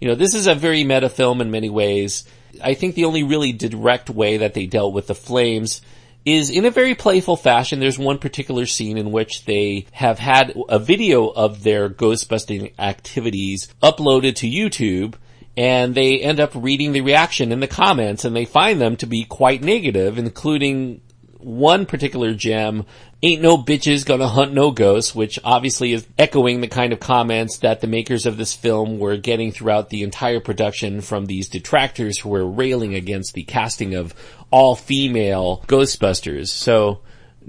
You 0.00 0.08
know, 0.08 0.14
this 0.14 0.34
is 0.34 0.46
a 0.46 0.54
very 0.54 0.84
meta 0.84 1.08
film 1.08 1.40
in 1.40 1.50
many 1.50 1.70
ways. 1.70 2.24
I 2.62 2.74
think 2.74 2.94
the 2.94 3.06
only 3.06 3.22
really 3.22 3.52
direct 3.52 4.10
way 4.10 4.38
that 4.38 4.54
they 4.54 4.66
dealt 4.66 4.94
with 4.94 5.06
the 5.06 5.14
flames 5.14 5.80
is 6.24 6.50
in 6.50 6.64
a 6.64 6.70
very 6.70 6.94
playful 6.94 7.36
fashion. 7.36 7.80
There's 7.80 7.98
one 7.98 8.18
particular 8.18 8.66
scene 8.66 8.98
in 8.98 9.10
which 9.10 9.44
they 9.44 9.86
have 9.92 10.18
had 10.18 10.54
a 10.68 10.78
video 10.78 11.28
of 11.28 11.62
their 11.62 11.88
ghostbusting 11.88 12.72
activities 12.78 13.72
uploaded 13.82 14.36
to 14.36 14.48
YouTube 14.48 15.14
and 15.58 15.92
they 15.96 16.20
end 16.20 16.38
up 16.38 16.52
reading 16.54 16.92
the 16.92 17.00
reaction 17.00 17.50
in 17.50 17.58
the 17.58 17.66
comments 17.66 18.24
and 18.24 18.36
they 18.36 18.44
find 18.44 18.80
them 18.80 18.96
to 18.96 19.06
be 19.06 19.24
quite 19.24 19.60
negative, 19.60 20.16
including 20.16 21.00
one 21.38 21.84
particular 21.84 22.32
gem, 22.32 22.86
ain't 23.24 23.42
no 23.42 23.58
bitches 23.58 24.06
gonna 24.06 24.28
hunt 24.28 24.52
no 24.52 24.70
ghosts, 24.70 25.16
which 25.16 25.36
obviously 25.42 25.92
is 25.92 26.06
echoing 26.16 26.60
the 26.60 26.68
kind 26.68 26.92
of 26.92 27.00
comments 27.00 27.58
that 27.58 27.80
the 27.80 27.88
makers 27.88 28.24
of 28.24 28.36
this 28.36 28.54
film 28.54 29.00
were 29.00 29.16
getting 29.16 29.50
throughout 29.50 29.90
the 29.90 30.04
entire 30.04 30.38
production 30.38 31.00
from 31.00 31.26
these 31.26 31.48
detractors 31.48 32.20
who 32.20 32.28
were 32.28 32.46
railing 32.46 32.94
against 32.94 33.34
the 33.34 33.42
casting 33.42 33.96
of 33.96 34.14
all 34.52 34.76
female 34.76 35.64
Ghostbusters. 35.66 36.50
So, 36.50 37.00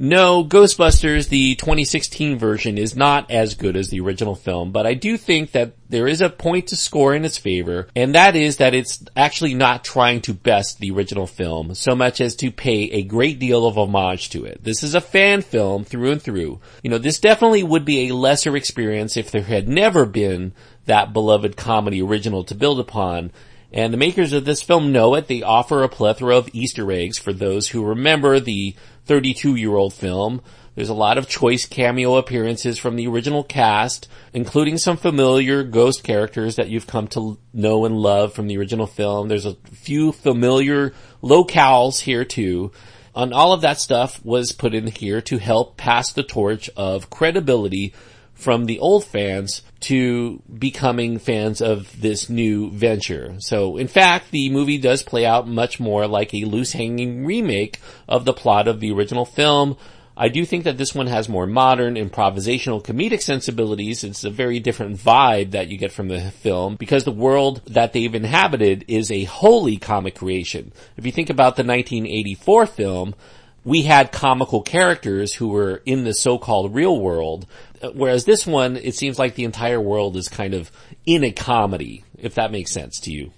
no, 0.02 0.46
Ghostbusters, 0.46 1.28
the 1.28 1.56
2016 1.56 2.40
version 2.40 2.78
is 2.78 2.96
not 2.96 3.30
as 3.30 3.56
good 3.56 3.76
as 3.76 3.90
the 3.90 4.00
original 4.00 4.34
film, 4.34 4.72
but 4.72 4.88
I 4.88 4.94
do 4.94 5.18
think 5.18 5.52
that 5.52 5.74
there 5.90 6.08
is 6.08 6.22
a 6.22 6.30
point 6.30 6.68
to 6.68 6.78
score 6.78 7.14
in 7.14 7.26
its 7.26 7.38
favor, 7.38 7.90
and 7.98 8.16
that 8.16 8.34
is 8.38 8.58
that 8.58 8.74
it's 8.74 9.04
actually 9.18 9.56
not 9.56 9.84
trying 9.84 10.22
to 10.22 10.34
best 10.34 10.80
the 10.80 10.92
original 10.92 11.28
film 11.28 11.76
so 11.76 11.96
much 11.96 12.22
as 12.22 12.38
to 12.38 12.50
pay 12.50 12.84
a 12.92 13.04
great 13.04 13.40
deal 13.40 13.68
of 13.68 13.78
homage 13.78 14.30
to 14.30 14.46
it. 14.46 14.64
This 14.64 14.84
is 14.84 14.96
a 14.96 15.02
fan 15.02 15.42
film 15.42 15.84
through 15.84 16.12
and 16.12 16.22
through. 16.22 16.62
You 16.82 16.92
know, 16.92 16.98
this 16.98 17.20
definitely 17.20 17.64
would 17.64 17.84
be 17.84 18.08
a 18.08 18.16
lesser 18.16 18.56
experience 18.56 19.18
if 19.18 19.32
there 19.32 19.42
had 19.42 19.68
never 19.68 20.06
been 20.06 20.54
that 20.86 21.12
beloved 21.12 21.58
comedy 21.58 22.02
original 22.02 22.46
to 22.46 22.56
build 22.56 22.80
upon, 22.80 23.32
and 23.72 23.94
the 23.94 23.98
makers 23.98 24.34
of 24.34 24.46
this 24.46 24.62
film 24.62 24.92
know 24.92 25.16
it. 25.16 25.28
They 25.28 25.44
offer 25.44 25.84
a 25.84 25.90
plethora 25.90 26.38
of 26.38 26.50
Easter 26.54 26.92
eggs 26.92 27.18
for 27.18 27.34
those 27.34 27.70
who 27.70 27.84
remember 27.86 28.40
the 28.40 28.76
32 29.06 29.56
year 29.56 29.76
old 29.76 29.94
film. 29.94 30.42
There's 30.76 30.90
a 30.90 30.94
lot 30.94 31.18
of 31.18 31.28
choice 31.28 31.66
cameo 31.66 32.16
appearances 32.16 32.80
from 32.80 32.96
the 32.96 33.08
original 33.08 33.44
cast, 33.44 34.08
including 34.34 34.78
some 34.78 34.98
familiar 34.98 35.64
ghost 35.64 36.04
characters 36.04 36.56
that 36.56 36.70
you've 36.70 36.88
come 36.88 37.08
to 37.10 37.38
know 37.54 37.86
and 37.86 37.98
love 37.98 38.34
from 38.34 38.48
the 38.48 38.58
original 38.58 38.88
film. 38.88 39.28
There's 39.28 39.46
a 39.46 39.58
few 39.72 40.12
familiar 40.12 40.94
locales 41.22 42.00
here 42.02 42.24
too. 42.24 42.72
And 43.14 43.34
all 43.34 43.52
of 43.52 43.62
that 43.62 43.80
stuff 43.80 44.24
was 44.24 44.54
put 44.54 44.74
in 44.74 44.88
here 44.88 45.20
to 45.22 45.38
help 45.38 45.76
pass 45.76 46.14
the 46.14 46.24
torch 46.24 46.70
of 46.78 47.10
credibility 47.10 47.94
from 48.40 48.66
the 48.66 48.80
old 48.80 49.04
fans 49.04 49.62
to 49.82 50.42
becoming 50.58 51.20
fans 51.20 51.62
of 51.62 52.00
this 52.00 52.30
new 52.30 52.72
venture. 52.72 53.36
So 53.40 53.76
in 53.76 53.90
fact, 53.90 54.32
the 54.32 54.50
movie 54.50 54.78
does 54.78 55.04
play 55.04 55.26
out 55.26 55.46
much 55.46 55.78
more 55.78 56.08
like 56.08 56.34
a 56.34 56.46
loose 56.46 56.72
hanging 56.72 57.26
remake 57.26 57.80
of 58.08 58.24
the 58.24 58.34
plot 58.34 58.70
of 58.70 58.80
the 58.80 58.92
original 58.94 59.26
film. 59.26 59.76
I 60.16 60.30
do 60.30 60.46
think 60.46 60.64
that 60.64 60.78
this 60.78 60.96
one 60.96 61.08
has 61.08 61.28
more 61.28 61.48
modern, 61.48 61.96
improvisational, 61.96 62.84
comedic 62.84 63.22
sensibilities. 63.22 64.06
It's 64.06 64.24
a 64.24 64.30
very 64.30 64.60
different 64.60 64.98
vibe 64.98 65.52
that 65.52 65.68
you 65.68 65.78
get 65.78 65.92
from 65.92 66.08
the 66.08 66.32
film 66.32 66.76
because 66.76 67.04
the 67.04 67.12
world 67.12 67.62
that 67.68 67.92
they've 67.92 68.16
inhabited 68.16 68.86
is 68.88 69.12
a 69.12 69.26
wholly 69.26 69.78
comic 69.78 70.16
creation. 70.16 70.72
If 70.96 71.06
you 71.06 71.12
think 71.12 71.30
about 71.30 71.58
the 71.58 71.64
1984 71.64 72.66
film, 72.68 73.16
we 73.64 73.84
had 73.84 74.12
comical 74.12 74.62
characters 74.62 75.34
who 75.34 75.50
were 75.50 75.82
in 75.86 76.04
the 76.04 76.14
so-called 76.14 76.74
real 76.74 77.00
world 77.00 77.46
Whereas 77.94 78.26
this 78.26 78.46
one, 78.46 78.78
it 78.78 78.96
seems 78.96 79.18
like 79.18 79.36
the 79.36 79.46
entire 79.46 79.80
world 79.80 80.18
is 80.18 80.28
kind 80.28 80.54
of 80.54 80.72
in 81.06 81.24
a 81.24 81.32
comedy, 81.32 82.04
if 82.18 82.36
that 82.36 82.52
makes 82.52 82.72
sense 82.72 83.00
to 83.02 83.12
you. 83.12 83.32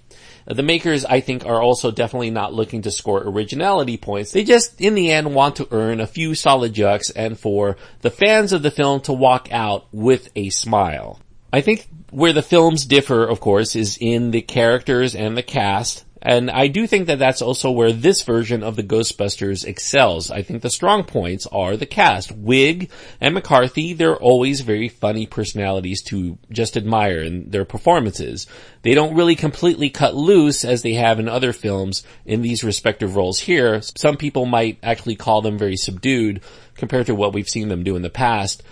Uh, 0.46 0.54
the 0.54 0.64
makers, 0.64 1.04
I 1.04 1.20
think, 1.20 1.46
are 1.46 1.62
also 1.62 1.92
definitely 1.92 2.30
not 2.30 2.52
looking 2.52 2.82
to 2.82 2.90
score 2.90 3.22
originality 3.22 3.96
points. 3.96 4.32
They 4.32 4.42
just, 4.42 4.80
in 4.80 4.94
the 4.94 5.12
end, 5.12 5.34
want 5.34 5.56
to 5.56 5.68
earn 5.70 6.00
a 6.00 6.06
few 6.06 6.34
solid 6.34 6.72
jucks 6.72 7.10
and 7.10 7.38
for 7.38 7.76
the 8.00 8.10
fans 8.10 8.52
of 8.52 8.62
the 8.62 8.72
film 8.72 9.00
to 9.02 9.12
walk 9.12 9.48
out 9.52 9.86
with 9.92 10.28
a 10.34 10.50
smile. 10.50 11.20
I 11.52 11.60
think 11.60 11.86
where 12.10 12.32
the 12.32 12.42
films 12.42 12.84
differ, 12.84 13.24
of 13.24 13.38
course, 13.38 13.76
is 13.76 13.96
in 14.00 14.32
the 14.32 14.42
characters 14.42 15.14
and 15.14 15.36
the 15.36 15.42
cast. 15.42 16.04
And 16.24 16.52
I 16.52 16.68
do 16.68 16.86
think 16.86 17.08
that 17.08 17.18
that's 17.18 17.42
also 17.42 17.72
where 17.72 17.92
this 17.92 18.22
version 18.22 18.62
of 18.62 18.76
the 18.76 18.84
Ghostbusters 18.84 19.64
excels. 19.64 20.30
I 20.30 20.42
think 20.42 20.62
the 20.62 20.70
strong 20.70 21.02
points 21.02 21.48
are 21.48 21.76
the 21.76 21.84
cast. 21.84 22.40
Wiig 22.40 22.90
and 23.20 23.34
McCarthy, 23.34 23.92
they're 23.92 24.16
always 24.16 24.60
very 24.60 24.88
funny 24.88 25.26
personalities 25.26 26.00
to 26.04 26.38
just 26.48 26.76
admire 26.76 27.18
in 27.18 27.50
their 27.50 27.64
performances. 27.64 28.46
They 28.82 28.94
don't 28.94 29.16
really 29.16 29.34
completely 29.34 29.90
cut 29.90 30.14
loose 30.14 30.64
as 30.64 30.82
they 30.82 30.92
have 30.92 31.18
in 31.18 31.28
other 31.28 31.52
films 31.52 32.04
in 32.24 32.40
these 32.40 32.62
respective 32.62 33.16
roles 33.16 33.40
here. 33.40 33.82
Some 33.82 34.16
people 34.16 34.46
might 34.46 34.78
actually 34.80 35.16
call 35.16 35.42
them 35.42 35.58
very 35.58 35.76
subdued 35.76 36.40
compared 36.76 37.06
to 37.06 37.16
what 37.16 37.32
we've 37.32 37.48
seen 37.48 37.68
them 37.68 37.82
do 37.82 37.96
in 37.96 38.02
the 38.02 38.10
past. 38.10 38.62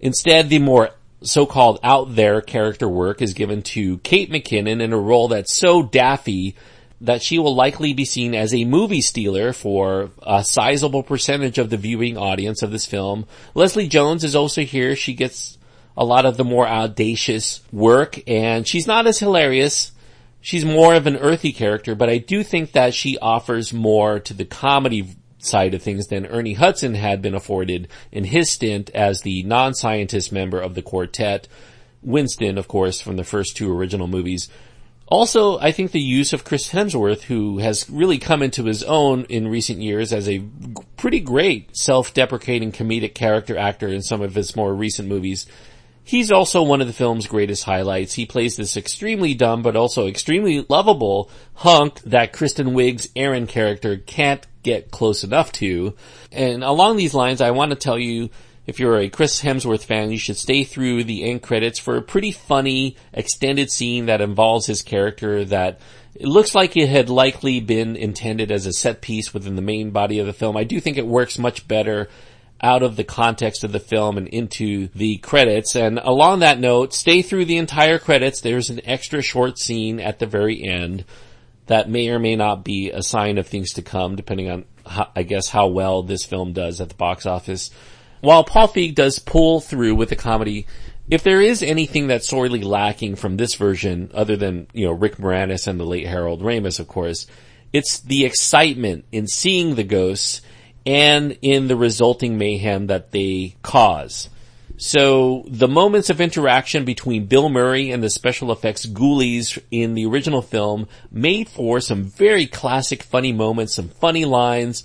Instead, 0.00 0.48
the 0.48 0.58
more 0.58 0.90
so-called 1.22 1.78
out 1.84 2.16
there 2.16 2.40
character 2.40 2.88
work 2.88 3.22
is 3.22 3.34
given 3.34 3.62
to 3.62 3.98
Kate 3.98 4.30
McKinnon 4.30 4.80
in 4.80 4.92
a 4.92 4.98
role 4.98 5.28
that's 5.28 5.52
so 5.52 5.82
daffy 5.82 6.56
that 7.00 7.22
she 7.22 7.38
will 7.38 7.54
likely 7.54 7.92
be 7.92 8.04
seen 8.04 8.34
as 8.34 8.52
a 8.52 8.64
movie 8.64 9.00
stealer 9.00 9.52
for 9.52 10.10
a 10.22 10.42
sizable 10.42 11.02
percentage 11.02 11.58
of 11.58 11.70
the 11.70 11.76
viewing 11.76 12.16
audience 12.16 12.62
of 12.62 12.70
this 12.70 12.86
film. 12.86 13.26
Leslie 13.54 13.88
Jones 13.88 14.24
is 14.24 14.34
also 14.34 14.62
here. 14.62 14.96
She 14.96 15.14
gets 15.14 15.58
a 15.96 16.04
lot 16.04 16.26
of 16.26 16.36
the 16.36 16.44
more 16.44 16.66
audacious 16.66 17.60
work 17.72 18.20
and 18.28 18.66
she's 18.66 18.86
not 18.86 19.06
as 19.06 19.18
hilarious. 19.18 19.92
She's 20.40 20.64
more 20.64 20.94
of 20.94 21.06
an 21.06 21.16
earthy 21.16 21.52
character, 21.52 21.94
but 21.94 22.08
I 22.08 22.18
do 22.18 22.42
think 22.42 22.72
that 22.72 22.94
she 22.94 23.18
offers 23.18 23.72
more 23.72 24.20
to 24.20 24.34
the 24.34 24.44
comedy 24.44 25.16
side 25.38 25.74
of 25.74 25.82
things 25.82 26.06
than 26.08 26.26
Ernie 26.26 26.54
Hudson 26.54 26.94
had 26.94 27.22
been 27.22 27.34
afforded 27.34 27.88
in 28.10 28.24
his 28.24 28.50
stint 28.50 28.90
as 28.90 29.20
the 29.20 29.42
non-scientist 29.44 30.32
member 30.32 30.60
of 30.60 30.74
the 30.74 30.82
quartet. 30.82 31.48
Winston, 32.02 32.58
of 32.58 32.68
course, 32.68 33.00
from 33.00 33.16
the 33.16 33.24
first 33.24 33.56
two 33.56 33.72
original 33.72 34.06
movies, 34.06 34.48
also, 35.10 35.58
I 35.58 35.72
think 35.72 35.90
the 35.90 36.00
use 36.00 36.32
of 36.34 36.44
Chris 36.44 36.68
Hemsworth, 36.68 37.22
who 37.22 37.58
has 37.58 37.88
really 37.88 38.18
come 38.18 38.42
into 38.42 38.64
his 38.64 38.82
own 38.82 39.24
in 39.24 39.48
recent 39.48 39.80
years 39.80 40.12
as 40.12 40.28
a 40.28 40.44
pretty 40.98 41.20
great 41.20 41.74
self-deprecating 41.76 42.72
comedic 42.72 43.14
character 43.14 43.56
actor 43.56 43.88
in 43.88 44.02
some 44.02 44.20
of 44.20 44.34
his 44.34 44.54
more 44.54 44.74
recent 44.74 45.08
movies, 45.08 45.46
he's 46.04 46.30
also 46.30 46.62
one 46.62 46.82
of 46.82 46.86
the 46.86 46.92
film's 46.92 47.26
greatest 47.26 47.64
highlights. 47.64 48.12
He 48.14 48.26
plays 48.26 48.56
this 48.56 48.76
extremely 48.76 49.32
dumb 49.32 49.62
but 49.62 49.76
also 49.76 50.06
extremely 50.06 50.66
lovable 50.68 51.30
hunk 51.54 52.00
that 52.02 52.34
Kristen 52.34 52.68
Wiig's 52.68 53.08
Erin 53.16 53.46
character 53.46 53.96
can't 53.96 54.46
get 54.62 54.90
close 54.90 55.24
enough 55.24 55.52
to. 55.52 55.94
And 56.30 56.62
along 56.62 56.96
these 56.98 57.14
lines, 57.14 57.40
I 57.40 57.52
want 57.52 57.70
to 57.70 57.76
tell 57.76 57.98
you 57.98 58.28
if 58.68 58.78
you're 58.78 58.98
a 58.98 59.08
Chris 59.08 59.40
Hemsworth 59.40 59.84
fan, 59.84 60.12
you 60.12 60.18
should 60.18 60.36
stay 60.36 60.62
through 60.62 61.04
the 61.04 61.24
end 61.24 61.42
credits 61.42 61.78
for 61.78 61.96
a 61.96 62.02
pretty 62.02 62.30
funny 62.30 62.96
extended 63.14 63.70
scene 63.70 64.06
that 64.06 64.20
involves 64.20 64.66
his 64.66 64.82
character 64.82 65.42
that 65.46 65.80
it 66.14 66.28
looks 66.28 66.54
like 66.54 66.76
it 66.76 66.90
had 66.90 67.08
likely 67.08 67.60
been 67.60 67.96
intended 67.96 68.52
as 68.52 68.66
a 68.66 68.72
set 68.74 69.00
piece 69.00 69.32
within 69.32 69.56
the 69.56 69.62
main 69.62 69.90
body 69.90 70.18
of 70.18 70.26
the 70.26 70.34
film. 70.34 70.54
I 70.54 70.64
do 70.64 70.80
think 70.80 70.98
it 70.98 71.06
works 71.06 71.38
much 71.38 71.66
better 71.66 72.10
out 72.60 72.82
of 72.82 72.96
the 72.96 73.04
context 73.04 73.64
of 73.64 73.72
the 73.72 73.80
film 73.80 74.18
and 74.18 74.28
into 74.28 74.88
the 74.88 75.16
credits. 75.16 75.74
And 75.74 75.98
along 75.98 76.40
that 76.40 76.60
note, 76.60 76.92
stay 76.92 77.22
through 77.22 77.46
the 77.46 77.56
entire 77.56 77.98
credits. 77.98 78.42
There's 78.42 78.68
an 78.68 78.82
extra 78.84 79.22
short 79.22 79.58
scene 79.58 79.98
at 79.98 80.18
the 80.18 80.26
very 80.26 80.62
end 80.62 81.06
that 81.68 81.88
may 81.88 82.10
or 82.10 82.18
may 82.18 82.36
not 82.36 82.64
be 82.64 82.90
a 82.90 83.02
sign 83.02 83.38
of 83.38 83.46
things 83.46 83.72
to 83.74 83.82
come, 83.82 84.14
depending 84.14 84.50
on, 84.50 84.66
how, 84.84 85.10
I 85.16 85.22
guess, 85.22 85.48
how 85.48 85.68
well 85.68 86.02
this 86.02 86.24
film 86.24 86.52
does 86.52 86.82
at 86.82 86.90
the 86.90 86.94
box 86.96 87.24
office. 87.24 87.70
While 88.20 88.44
Paul 88.44 88.68
Feig 88.68 88.94
does 88.94 89.18
pull 89.18 89.60
through 89.60 89.94
with 89.94 90.08
the 90.08 90.16
comedy, 90.16 90.66
if 91.10 91.22
there 91.22 91.40
is 91.40 91.62
anything 91.62 92.06
that's 92.06 92.28
sorely 92.28 92.62
lacking 92.62 93.16
from 93.16 93.36
this 93.36 93.54
version, 93.54 94.10
other 94.12 94.36
than, 94.36 94.66
you 94.72 94.86
know, 94.86 94.92
Rick 94.92 95.16
Moranis 95.16 95.66
and 95.66 95.80
the 95.80 95.86
late 95.86 96.06
Harold 96.06 96.42
Ramis, 96.42 96.80
of 96.80 96.88
course, 96.88 97.26
it's 97.72 98.00
the 98.00 98.24
excitement 98.24 99.04
in 99.12 99.26
seeing 99.26 99.74
the 99.74 99.84
ghosts 99.84 100.42
and 100.84 101.36
in 101.42 101.68
the 101.68 101.76
resulting 101.76 102.38
mayhem 102.38 102.86
that 102.86 103.10
they 103.12 103.56
cause. 103.62 104.28
So 104.76 105.44
the 105.48 105.66
moments 105.66 106.08
of 106.08 106.20
interaction 106.20 106.84
between 106.84 107.26
Bill 107.26 107.48
Murray 107.48 107.90
and 107.90 108.02
the 108.02 108.08
special 108.08 108.52
effects 108.52 108.86
ghoulies 108.86 109.60
in 109.72 109.94
the 109.94 110.06
original 110.06 110.40
film 110.40 110.86
made 111.10 111.48
for 111.48 111.80
some 111.80 112.04
very 112.04 112.46
classic 112.46 113.02
funny 113.02 113.32
moments, 113.32 113.74
some 113.74 113.88
funny 113.88 114.24
lines. 114.24 114.84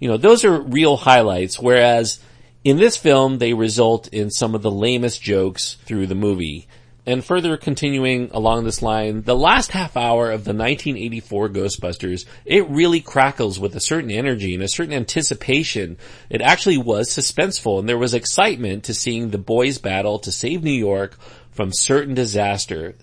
You 0.00 0.08
know, 0.08 0.16
those 0.16 0.44
are 0.44 0.58
real 0.58 0.96
highlights, 0.96 1.58
whereas 1.60 2.20
in 2.64 2.76
this 2.76 2.96
film 2.96 3.38
they 3.38 3.54
result 3.54 4.08
in 4.08 4.30
some 4.30 4.54
of 4.54 4.62
the 4.62 4.70
lamest 4.70 5.22
jokes 5.22 5.74
through 5.84 6.06
the 6.06 6.14
movie. 6.14 6.68
And 7.06 7.24
further 7.24 7.56
continuing 7.56 8.30
along 8.32 8.64
this 8.64 8.82
line, 8.82 9.22
the 9.22 9.34
last 9.34 9.70
half 9.70 9.96
hour 9.96 10.30
of 10.30 10.44
the 10.44 10.52
1984 10.52 11.48
Ghostbusters, 11.48 12.26
it 12.44 12.68
really 12.68 13.00
crackles 13.00 13.58
with 13.58 13.74
a 13.74 13.80
certain 13.80 14.10
energy 14.10 14.52
and 14.52 14.62
a 14.62 14.68
certain 14.68 14.92
anticipation. 14.92 15.96
It 16.28 16.42
actually 16.42 16.76
was 16.76 17.08
suspenseful 17.08 17.78
and 17.78 17.88
there 17.88 17.96
was 17.96 18.12
excitement 18.12 18.84
to 18.84 18.94
seeing 18.94 19.30
the 19.30 19.38
boys 19.38 19.78
battle 19.78 20.18
to 20.18 20.30
save 20.30 20.62
New 20.62 20.70
York 20.70 21.18
from 21.50 21.72
certain 21.72 22.12
disaster. 22.12 22.94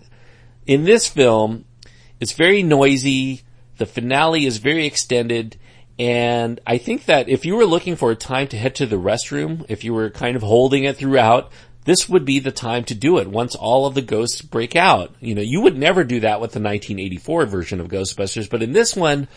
In 0.67 0.83
this 0.83 1.07
film, 1.07 1.65
it's 2.19 2.33
very 2.33 2.61
noisy. 2.61 3.41
The 3.77 3.85
finale 3.85 4.45
is 4.45 4.57
very 4.57 4.85
extended. 4.85 5.57
And 5.97 6.59
I 6.67 6.77
think 6.77 7.05
that 7.05 7.29
if 7.29 7.45
you 7.45 7.55
were 7.55 7.65
looking 7.65 7.95
for 7.95 8.11
a 8.11 8.15
time 8.15 8.47
to 8.49 8.57
head 8.57 8.75
to 8.75 8.85
the 8.85 8.97
restroom, 8.97 9.65
if 9.69 9.83
you 9.83 9.93
were 9.93 10.09
kind 10.09 10.35
of 10.35 10.41
holding 10.41 10.83
it 10.83 10.97
throughout, 10.97 11.51
this 11.85 12.09
would 12.09 12.25
be 12.25 12.39
the 12.39 12.51
time 12.51 12.83
to 12.85 12.95
do 12.95 13.19
it 13.19 13.29
once 13.29 13.55
all 13.55 13.85
of 13.85 13.93
the 13.93 14.01
ghosts 14.01 14.41
break 14.41 14.75
out. 14.75 15.15
You 15.21 15.35
know, 15.35 15.41
you 15.41 15.61
would 15.61 15.77
never 15.77 16.03
do 16.03 16.19
that 16.21 16.41
with 16.41 16.51
the 16.51 16.59
1984 16.59 17.45
version 17.45 17.79
of 17.79 17.87
Ghostbusters, 17.87 18.49
but 18.49 18.63
in 18.63 18.73
this 18.73 18.95
one, 18.95 19.27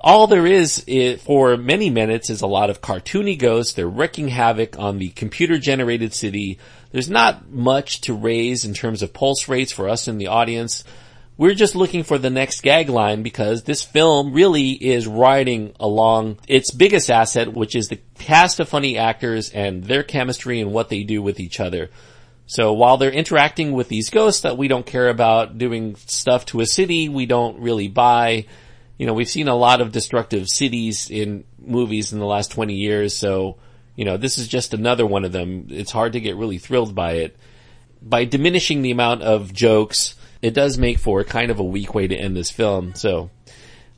all 0.00 0.26
there 0.26 0.46
is, 0.46 0.84
for 1.22 1.56
many 1.56 1.88
minutes 1.88 2.30
is 2.30 2.40
a 2.40 2.46
lot 2.48 2.70
of 2.70 2.80
cartoony 2.80 3.38
ghosts. 3.38 3.74
They're 3.74 3.86
wreaking 3.86 4.28
havoc 4.28 4.76
on 4.76 4.98
the 4.98 5.10
computer 5.10 5.58
generated 5.58 6.12
city. 6.12 6.58
There's 6.90 7.10
not 7.10 7.48
much 7.50 8.00
to 8.02 8.14
raise 8.14 8.64
in 8.64 8.74
terms 8.74 9.02
of 9.02 9.12
pulse 9.12 9.46
rates 9.46 9.70
for 9.70 9.88
us 9.88 10.08
in 10.08 10.18
the 10.18 10.26
audience. 10.26 10.82
We're 11.38 11.54
just 11.54 11.74
looking 11.74 12.02
for 12.02 12.18
the 12.18 12.30
next 12.30 12.60
gag 12.60 12.90
line 12.90 13.22
because 13.22 13.62
this 13.62 13.82
film 13.82 14.32
really 14.32 14.72
is 14.72 15.06
riding 15.06 15.74
along 15.80 16.38
its 16.46 16.72
biggest 16.72 17.10
asset, 17.10 17.54
which 17.54 17.74
is 17.74 17.88
the 17.88 18.00
cast 18.18 18.60
of 18.60 18.68
funny 18.68 18.98
actors 18.98 19.50
and 19.50 19.82
their 19.82 20.02
chemistry 20.02 20.60
and 20.60 20.72
what 20.72 20.90
they 20.90 21.04
do 21.04 21.22
with 21.22 21.40
each 21.40 21.58
other. 21.58 21.90
So 22.46 22.74
while 22.74 22.98
they're 22.98 23.10
interacting 23.10 23.72
with 23.72 23.88
these 23.88 24.10
ghosts 24.10 24.42
that 24.42 24.58
we 24.58 24.68
don't 24.68 24.84
care 24.84 25.08
about 25.08 25.56
doing 25.56 25.96
stuff 25.96 26.44
to 26.46 26.60
a 26.60 26.66
city 26.66 27.08
we 27.08 27.24
don't 27.24 27.60
really 27.60 27.88
buy, 27.88 28.46
you 28.98 29.06
know, 29.06 29.14
we've 29.14 29.28
seen 29.28 29.48
a 29.48 29.56
lot 29.56 29.80
of 29.80 29.90
destructive 29.90 30.48
cities 30.48 31.08
in 31.10 31.44
movies 31.58 32.12
in 32.12 32.18
the 32.18 32.26
last 32.26 32.50
20 32.52 32.74
years, 32.74 33.16
so, 33.16 33.56
you 33.96 34.04
know, 34.04 34.18
this 34.18 34.36
is 34.36 34.48
just 34.48 34.74
another 34.74 35.06
one 35.06 35.24
of 35.24 35.32
them. 35.32 35.68
It's 35.70 35.90
hard 35.90 36.12
to 36.12 36.20
get 36.20 36.36
really 36.36 36.58
thrilled 36.58 36.94
by 36.94 37.12
it. 37.12 37.36
By 38.02 38.26
diminishing 38.26 38.82
the 38.82 38.90
amount 38.90 39.22
of 39.22 39.52
jokes, 39.52 40.16
it 40.42 40.54
does 40.54 40.76
make 40.76 40.98
for 40.98 41.24
kind 41.24 41.50
of 41.50 41.60
a 41.60 41.64
weak 41.64 41.94
way 41.94 42.08
to 42.08 42.16
end 42.16 42.36
this 42.36 42.50
film. 42.50 42.94
So, 42.94 43.30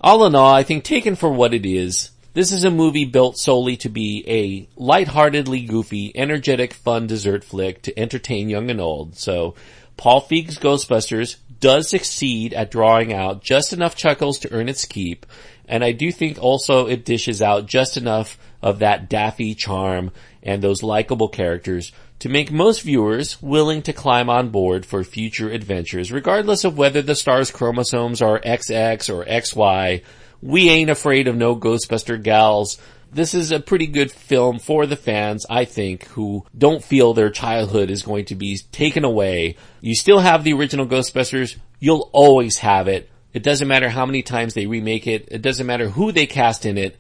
all 0.01 0.27
in 0.27 0.35
all, 0.35 0.53
I 0.53 0.63
think 0.63 0.85
taken 0.85 1.17
for 1.17 1.31
what 1.31 1.55
it 1.55 1.67
is, 1.67 2.11
this 2.35 2.53
is 2.53 2.65
a 2.65 2.71
movie 2.71 3.07
built 3.07 3.39
solely 3.39 3.77
to 3.79 3.89
be 3.89 4.25
a 4.29 4.69
lightheartedly 4.81 5.63
goofy, 5.63 6.13
energetic, 6.15 6.75
fun 6.75 7.07
dessert 7.07 7.43
flick 7.43 7.81
to 7.83 7.99
entertain 7.99 8.51
young 8.51 8.71
and 8.71 8.81
old. 8.81 9.17
So, 9.17 9.55
Paul 9.97 10.21
Feig's 10.21 10.59
Ghostbusters 10.59 11.37
does 11.61 11.89
succeed 11.89 12.53
at 12.53 12.71
drawing 12.71 13.13
out 13.13 13.43
just 13.43 13.73
enough 13.73 13.97
chuckles 13.97 14.39
to 14.41 14.53
earn 14.53 14.69
its 14.69 14.85
keep, 14.85 15.25
and 15.67 15.83
I 15.83 15.93
do 15.93 16.13
think 16.13 16.39
also 16.39 16.87
it 16.87 17.07
dishes 17.07 17.41
out 17.41 17.67
just 17.67 17.97
enough 17.97 18.37
of 18.61 18.81
that 18.81 19.09
daffy 19.09 19.55
charm 19.55 20.11
and 20.43 20.61
those 20.61 20.83
likable 20.83 21.29
characters 21.29 21.93
to 22.21 22.29
make 22.29 22.51
most 22.51 22.83
viewers 22.83 23.41
willing 23.43 23.83
to 23.83 23.93
climb 23.93 24.31
on 24.31 24.49
board 24.49 24.87
for 24.87 25.05
future 25.05 25.51
adventures, 25.51 26.13
regardless 26.13 26.65
of 26.65 26.79
whether 26.79 27.03
the 27.03 27.15
star's 27.15 27.51
chromosomes 27.51 28.23
are 28.23 28.41
XX 28.41 29.15
or 29.15 29.25
XY. 29.25 30.03
We 30.41 30.69
ain't 30.69 30.91
afraid 30.91 31.29
of 31.29 31.37
no 31.37 31.57
Ghostbuster 31.57 32.23
gals. 32.23 32.79
This 33.13 33.35
is 33.35 33.53
a 33.53 33.61
pretty 33.61 33.87
good 33.87 34.11
film 34.11 34.59
for 34.59 34.87
the 34.87 34.97
fans, 34.97 35.47
I 35.49 35.65
think, 35.65 36.05
who 36.09 36.45
don't 36.57 36.83
feel 36.83 37.15
their 37.15 37.31
childhood 37.31 37.91
is 37.91 38.03
going 38.03 38.25
to 38.27 38.35
be 38.35 38.59
taken 38.73 39.05
away. 39.05 39.57
You 39.81 39.95
still 39.95 40.19
have 40.19 40.45
the 40.45 40.55
original 40.55 40.87
Ghostbusters. 40.87 41.57
You'll 41.79 42.11
always 42.13 42.59
have 42.59 42.89
it. 42.89 43.11
It 43.33 43.43
doesn't 43.43 43.69
matter 43.69 43.89
how 43.89 44.07
many 44.07 44.23
times 44.23 44.55
they 44.55 44.67
remake 44.67 45.07
it. 45.07 45.29
It 45.31 45.43
doesn't 45.43 45.67
matter 45.67 45.89
who 45.89 46.13
they 46.13 46.27
cast 46.27 46.67
in 46.67 46.79
it. 46.79 46.99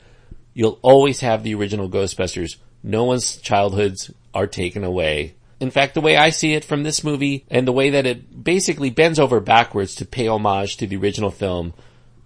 You'll 0.52 0.78
always 0.82 1.20
have 1.20 1.42
the 1.42 1.54
original 1.54 1.88
Ghostbusters. 1.88 2.56
No 2.82 3.04
one's 3.04 3.36
childhoods 3.38 4.12
are 4.34 4.46
taken 4.46 4.84
away. 4.84 5.34
In 5.60 5.70
fact, 5.70 5.94
the 5.94 6.00
way 6.00 6.16
I 6.16 6.30
see 6.30 6.52
it 6.54 6.64
from 6.64 6.82
this 6.82 7.04
movie 7.04 7.46
and 7.48 7.66
the 7.66 7.72
way 7.72 7.90
that 7.90 8.06
it 8.06 8.44
basically 8.44 8.90
bends 8.90 9.18
over 9.18 9.40
backwards 9.40 9.94
to 9.96 10.04
pay 10.04 10.26
homage 10.26 10.76
to 10.76 10.86
the 10.86 10.96
original 10.96 11.30
film, 11.30 11.72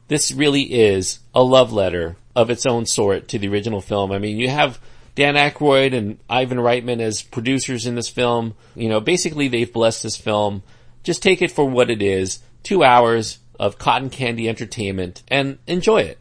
this 0.08 0.32
really 0.32 0.62
is 0.62 1.20
a 1.34 1.42
love 1.42 1.72
letter 1.72 2.16
of 2.34 2.50
its 2.50 2.66
own 2.66 2.86
sort 2.86 3.28
to 3.28 3.38
the 3.38 3.48
original 3.48 3.80
film. 3.80 4.10
I 4.10 4.18
mean, 4.18 4.38
you 4.38 4.48
have 4.48 4.80
Dan 5.14 5.34
Aykroyd 5.34 5.94
and 5.94 6.18
Ivan 6.30 6.58
Reitman 6.58 7.00
as 7.00 7.22
producers 7.22 7.86
in 7.86 7.94
this 7.94 8.08
film. 8.08 8.54
You 8.74 8.88
know, 8.88 9.00
basically 9.00 9.48
they've 9.48 9.72
blessed 9.72 10.02
this 10.02 10.16
film. 10.16 10.62
Just 11.02 11.22
take 11.22 11.42
it 11.42 11.50
for 11.50 11.64
what 11.64 11.90
it 11.90 12.02
is. 12.02 12.40
Two 12.62 12.82
hours 12.82 13.38
of 13.58 13.78
cotton 13.78 14.10
candy 14.10 14.48
entertainment 14.48 15.22
and 15.28 15.58
enjoy 15.66 16.02
it. 16.02 16.18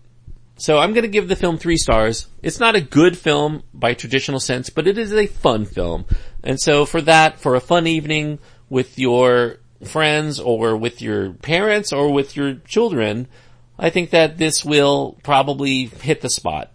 So 0.58 0.80
I'm 0.80 0.94
going 0.94 1.04
to 1.04 1.10
give 1.10 1.28
the 1.28 1.36
film 1.36 1.58
three 1.58 1.78
stars. 1.78 2.28
It's 2.42 2.60
not 2.60 2.76
a 2.76 2.82
good 2.82 3.16
film 3.18 3.64
by 3.74 3.94
traditional 3.94 4.40
sense, 4.40 4.72
but 4.72 4.88
it 4.88 4.98
is 4.98 5.14
a 5.14 5.28
fun 5.28 5.66
film. 5.66 6.06
And 6.44 6.60
so 6.60 6.86
for 6.86 7.00
that, 7.02 7.40
for 7.40 7.56
a 7.56 7.62
fun 7.62 7.86
evening 7.86 8.40
with 8.70 8.98
your 8.98 9.58
friends 9.84 10.40
or 10.40 10.76
with 10.76 11.02
your 11.02 11.34
parents 11.34 11.94
or 11.94 12.12
with 12.12 12.36
your 12.36 12.56
children, 12.56 13.28
I 13.78 13.92
think 13.92 14.10
that 14.10 14.40
this 14.40 14.66
will 14.66 15.18
probably 15.24 15.86
hit 15.86 16.22
the 16.22 16.30
spot. 16.30 16.72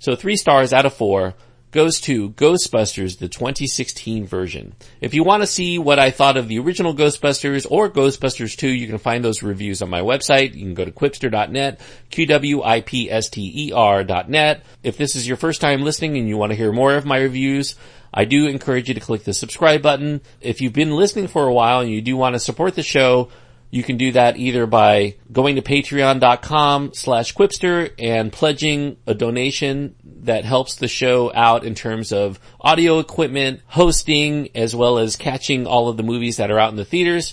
So 0.00 0.16
three 0.16 0.36
stars 0.36 0.72
out 0.72 0.86
of 0.86 0.94
four 0.94 1.34
goes 1.72 2.00
to 2.02 2.30
Ghostbusters, 2.30 3.18
the 3.18 3.28
2016 3.28 4.26
version. 4.26 4.74
If 5.00 5.14
you 5.14 5.24
want 5.24 5.42
to 5.42 5.46
see 5.46 5.78
what 5.78 5.98
I 5.98 6.10
thought 6.10 6.36
of 6.36 6.46
the 6.46 6.58
original 6.58 6.94
Ghostbusters 6.94 7.66
or 7.68 7.90
Ghostbusters 7.90 8.54
2, 8.56 8.68
you 8.68 8.86
can 8.86 8.98
find 8.98 9.24
those 9.24 9.42
reviews 9.42 9.82
on 9.82 9.90
my 9.90 10.00
website. 10.00 10.54
You 10.54 10.66
can 10.66 10.74
go 10.74 10.84
to 10.84 10.92
qwipster.net, 10.92 11.80
Q-W-I-P-S-T-E-R.net. 12.10 14.64
If 14.82 14.98
this 14.98 15.16
is 15.16 15.26
your 15.26 15.38
first 15.38 15.60
time 15.60 15.82
listening 15.82 16.18
and 16.18 16.28
you 16.28 16.36
want 16.36 16.52
to 16.52 16.56
hear 16.56 16.72
more 16.72 16.94
of 16.94 17.06
my 17.06 17.18
reviews, 17.18 17.74
I 18.14 18.26
do 18.26 18.46
encourage 18.46 18.88
you 18.88 18.94
to 18.94 19.00
click 19.00 19.24
the 19.24 19.32
subscribe 19.32 19.80
button. 19.80 20.20
If 20.42 20.60
you've 20.60 20.74
been 20.74 20.94
listening 20.94 21.28
for 21.28 21.46
a 21.46 21.52
while 21.52 21.80
and 21.80 21.90
you 21.90 22.02
do 22.02 22.14
want 22.16 22.34
to 22.34 22.40
support 22.40 22.74
the 22.74 22.82
show, 22.82 23.30
you 23.72 23.82
can 23.82 23.96
do 23.96 24.12
that 24.12 24.36
either 24.36 24.66
by 24.66 25.14
going 25.32 25.56
to 25.56 25.62
patreon.com 25.62 26.92
slash 26.92 27.34
qwipster 27.34 27.90
and 27.98 28.30
pledging 28.30 28.98
a 29.06 29.14
donation 29.14 29.94
that 30.04 30.44
helps 30.44 30.74
the 30.74 30.86
show 30.86 31.32
out 31.34 31.64
in 31.64 31.74
terms 31.74 32.12
of 32.12 32.38
audio 32.60 32.98
equipment, 32.98 33.62
hosting, 33.68 34.50
as 34.54 34.76
well 34.76 34.98
as 34.98 35.16
catching 35.16 35.66
all 35.66 35.88
of 35.88 35.96
the 35.96 36.02
movies 36.02 36.36
that 36.36 36.50
are 36.50 36.58
out 36.58 36.68
in 36.68 36.76
the 36.76 36.84
theaters. 36.84 37.32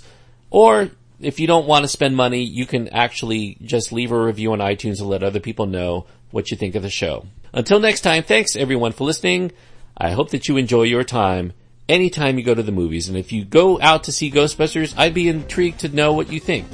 Or 0.49 0.89
if 1.19 1.41
you 1.41 1.45
don't 1.45 1.67
want 1.67 1.83
to 1.83 1.89
spend 1.89 2.15
money, 2.15 2.41
you 2.41 2.65
can 2.65 2.87
actually 2.87 3.57
just 3.61 3.91
leave 3.91 4.13
a 4.13 4.17
review 4.19 4.53
on 4.53 4.59
iTunes 4.59 5.01
and 5.01 5.09
let 5.09 5.23
other 5.23 5.41
people 5.41 5.65
know 5.65 6.05
what 6.31 6.51
you 6.51 6.57
think 6.57 6.75
of 6.75 6.83
the 6.83 6.89
show. 6.89 7.25
Until 7.51 7.81
next 7.81 7.99
time, 7.99 8.23
thanks 8.23 8.55
everyone 8.55 8.93
for 8.93 9.03
listening. 9.03 9.51
I 9.97 10.11
hope 10.11 10.29
that 10.29 10.47
you 10.47 10.55
enjoy 10.55 10.83
your 10.83 11.03
time 11.03 11.51
anytime 11.89 12.37
you 12.37 12.43
go 12.43 12.55
to 12.55 12.63
the 12.63 12.71
movies. 12.71 13.09
And 13.09 13.17
if 13.17 13.33
you 13.33 13.43
go 13.43 13.81
out 13.81 14.05
to 14.05 14.11
see 14.11 14.31
Ghostbusters, 14.31 14.93
I'd 14.97 15.13
be 15.13 15.27
intrigued 15.27 15.79
to 15.79 15.89
know 15.89 16.13
what 16.13 16.31
you 16.31 16.39
think. 16.39 16.67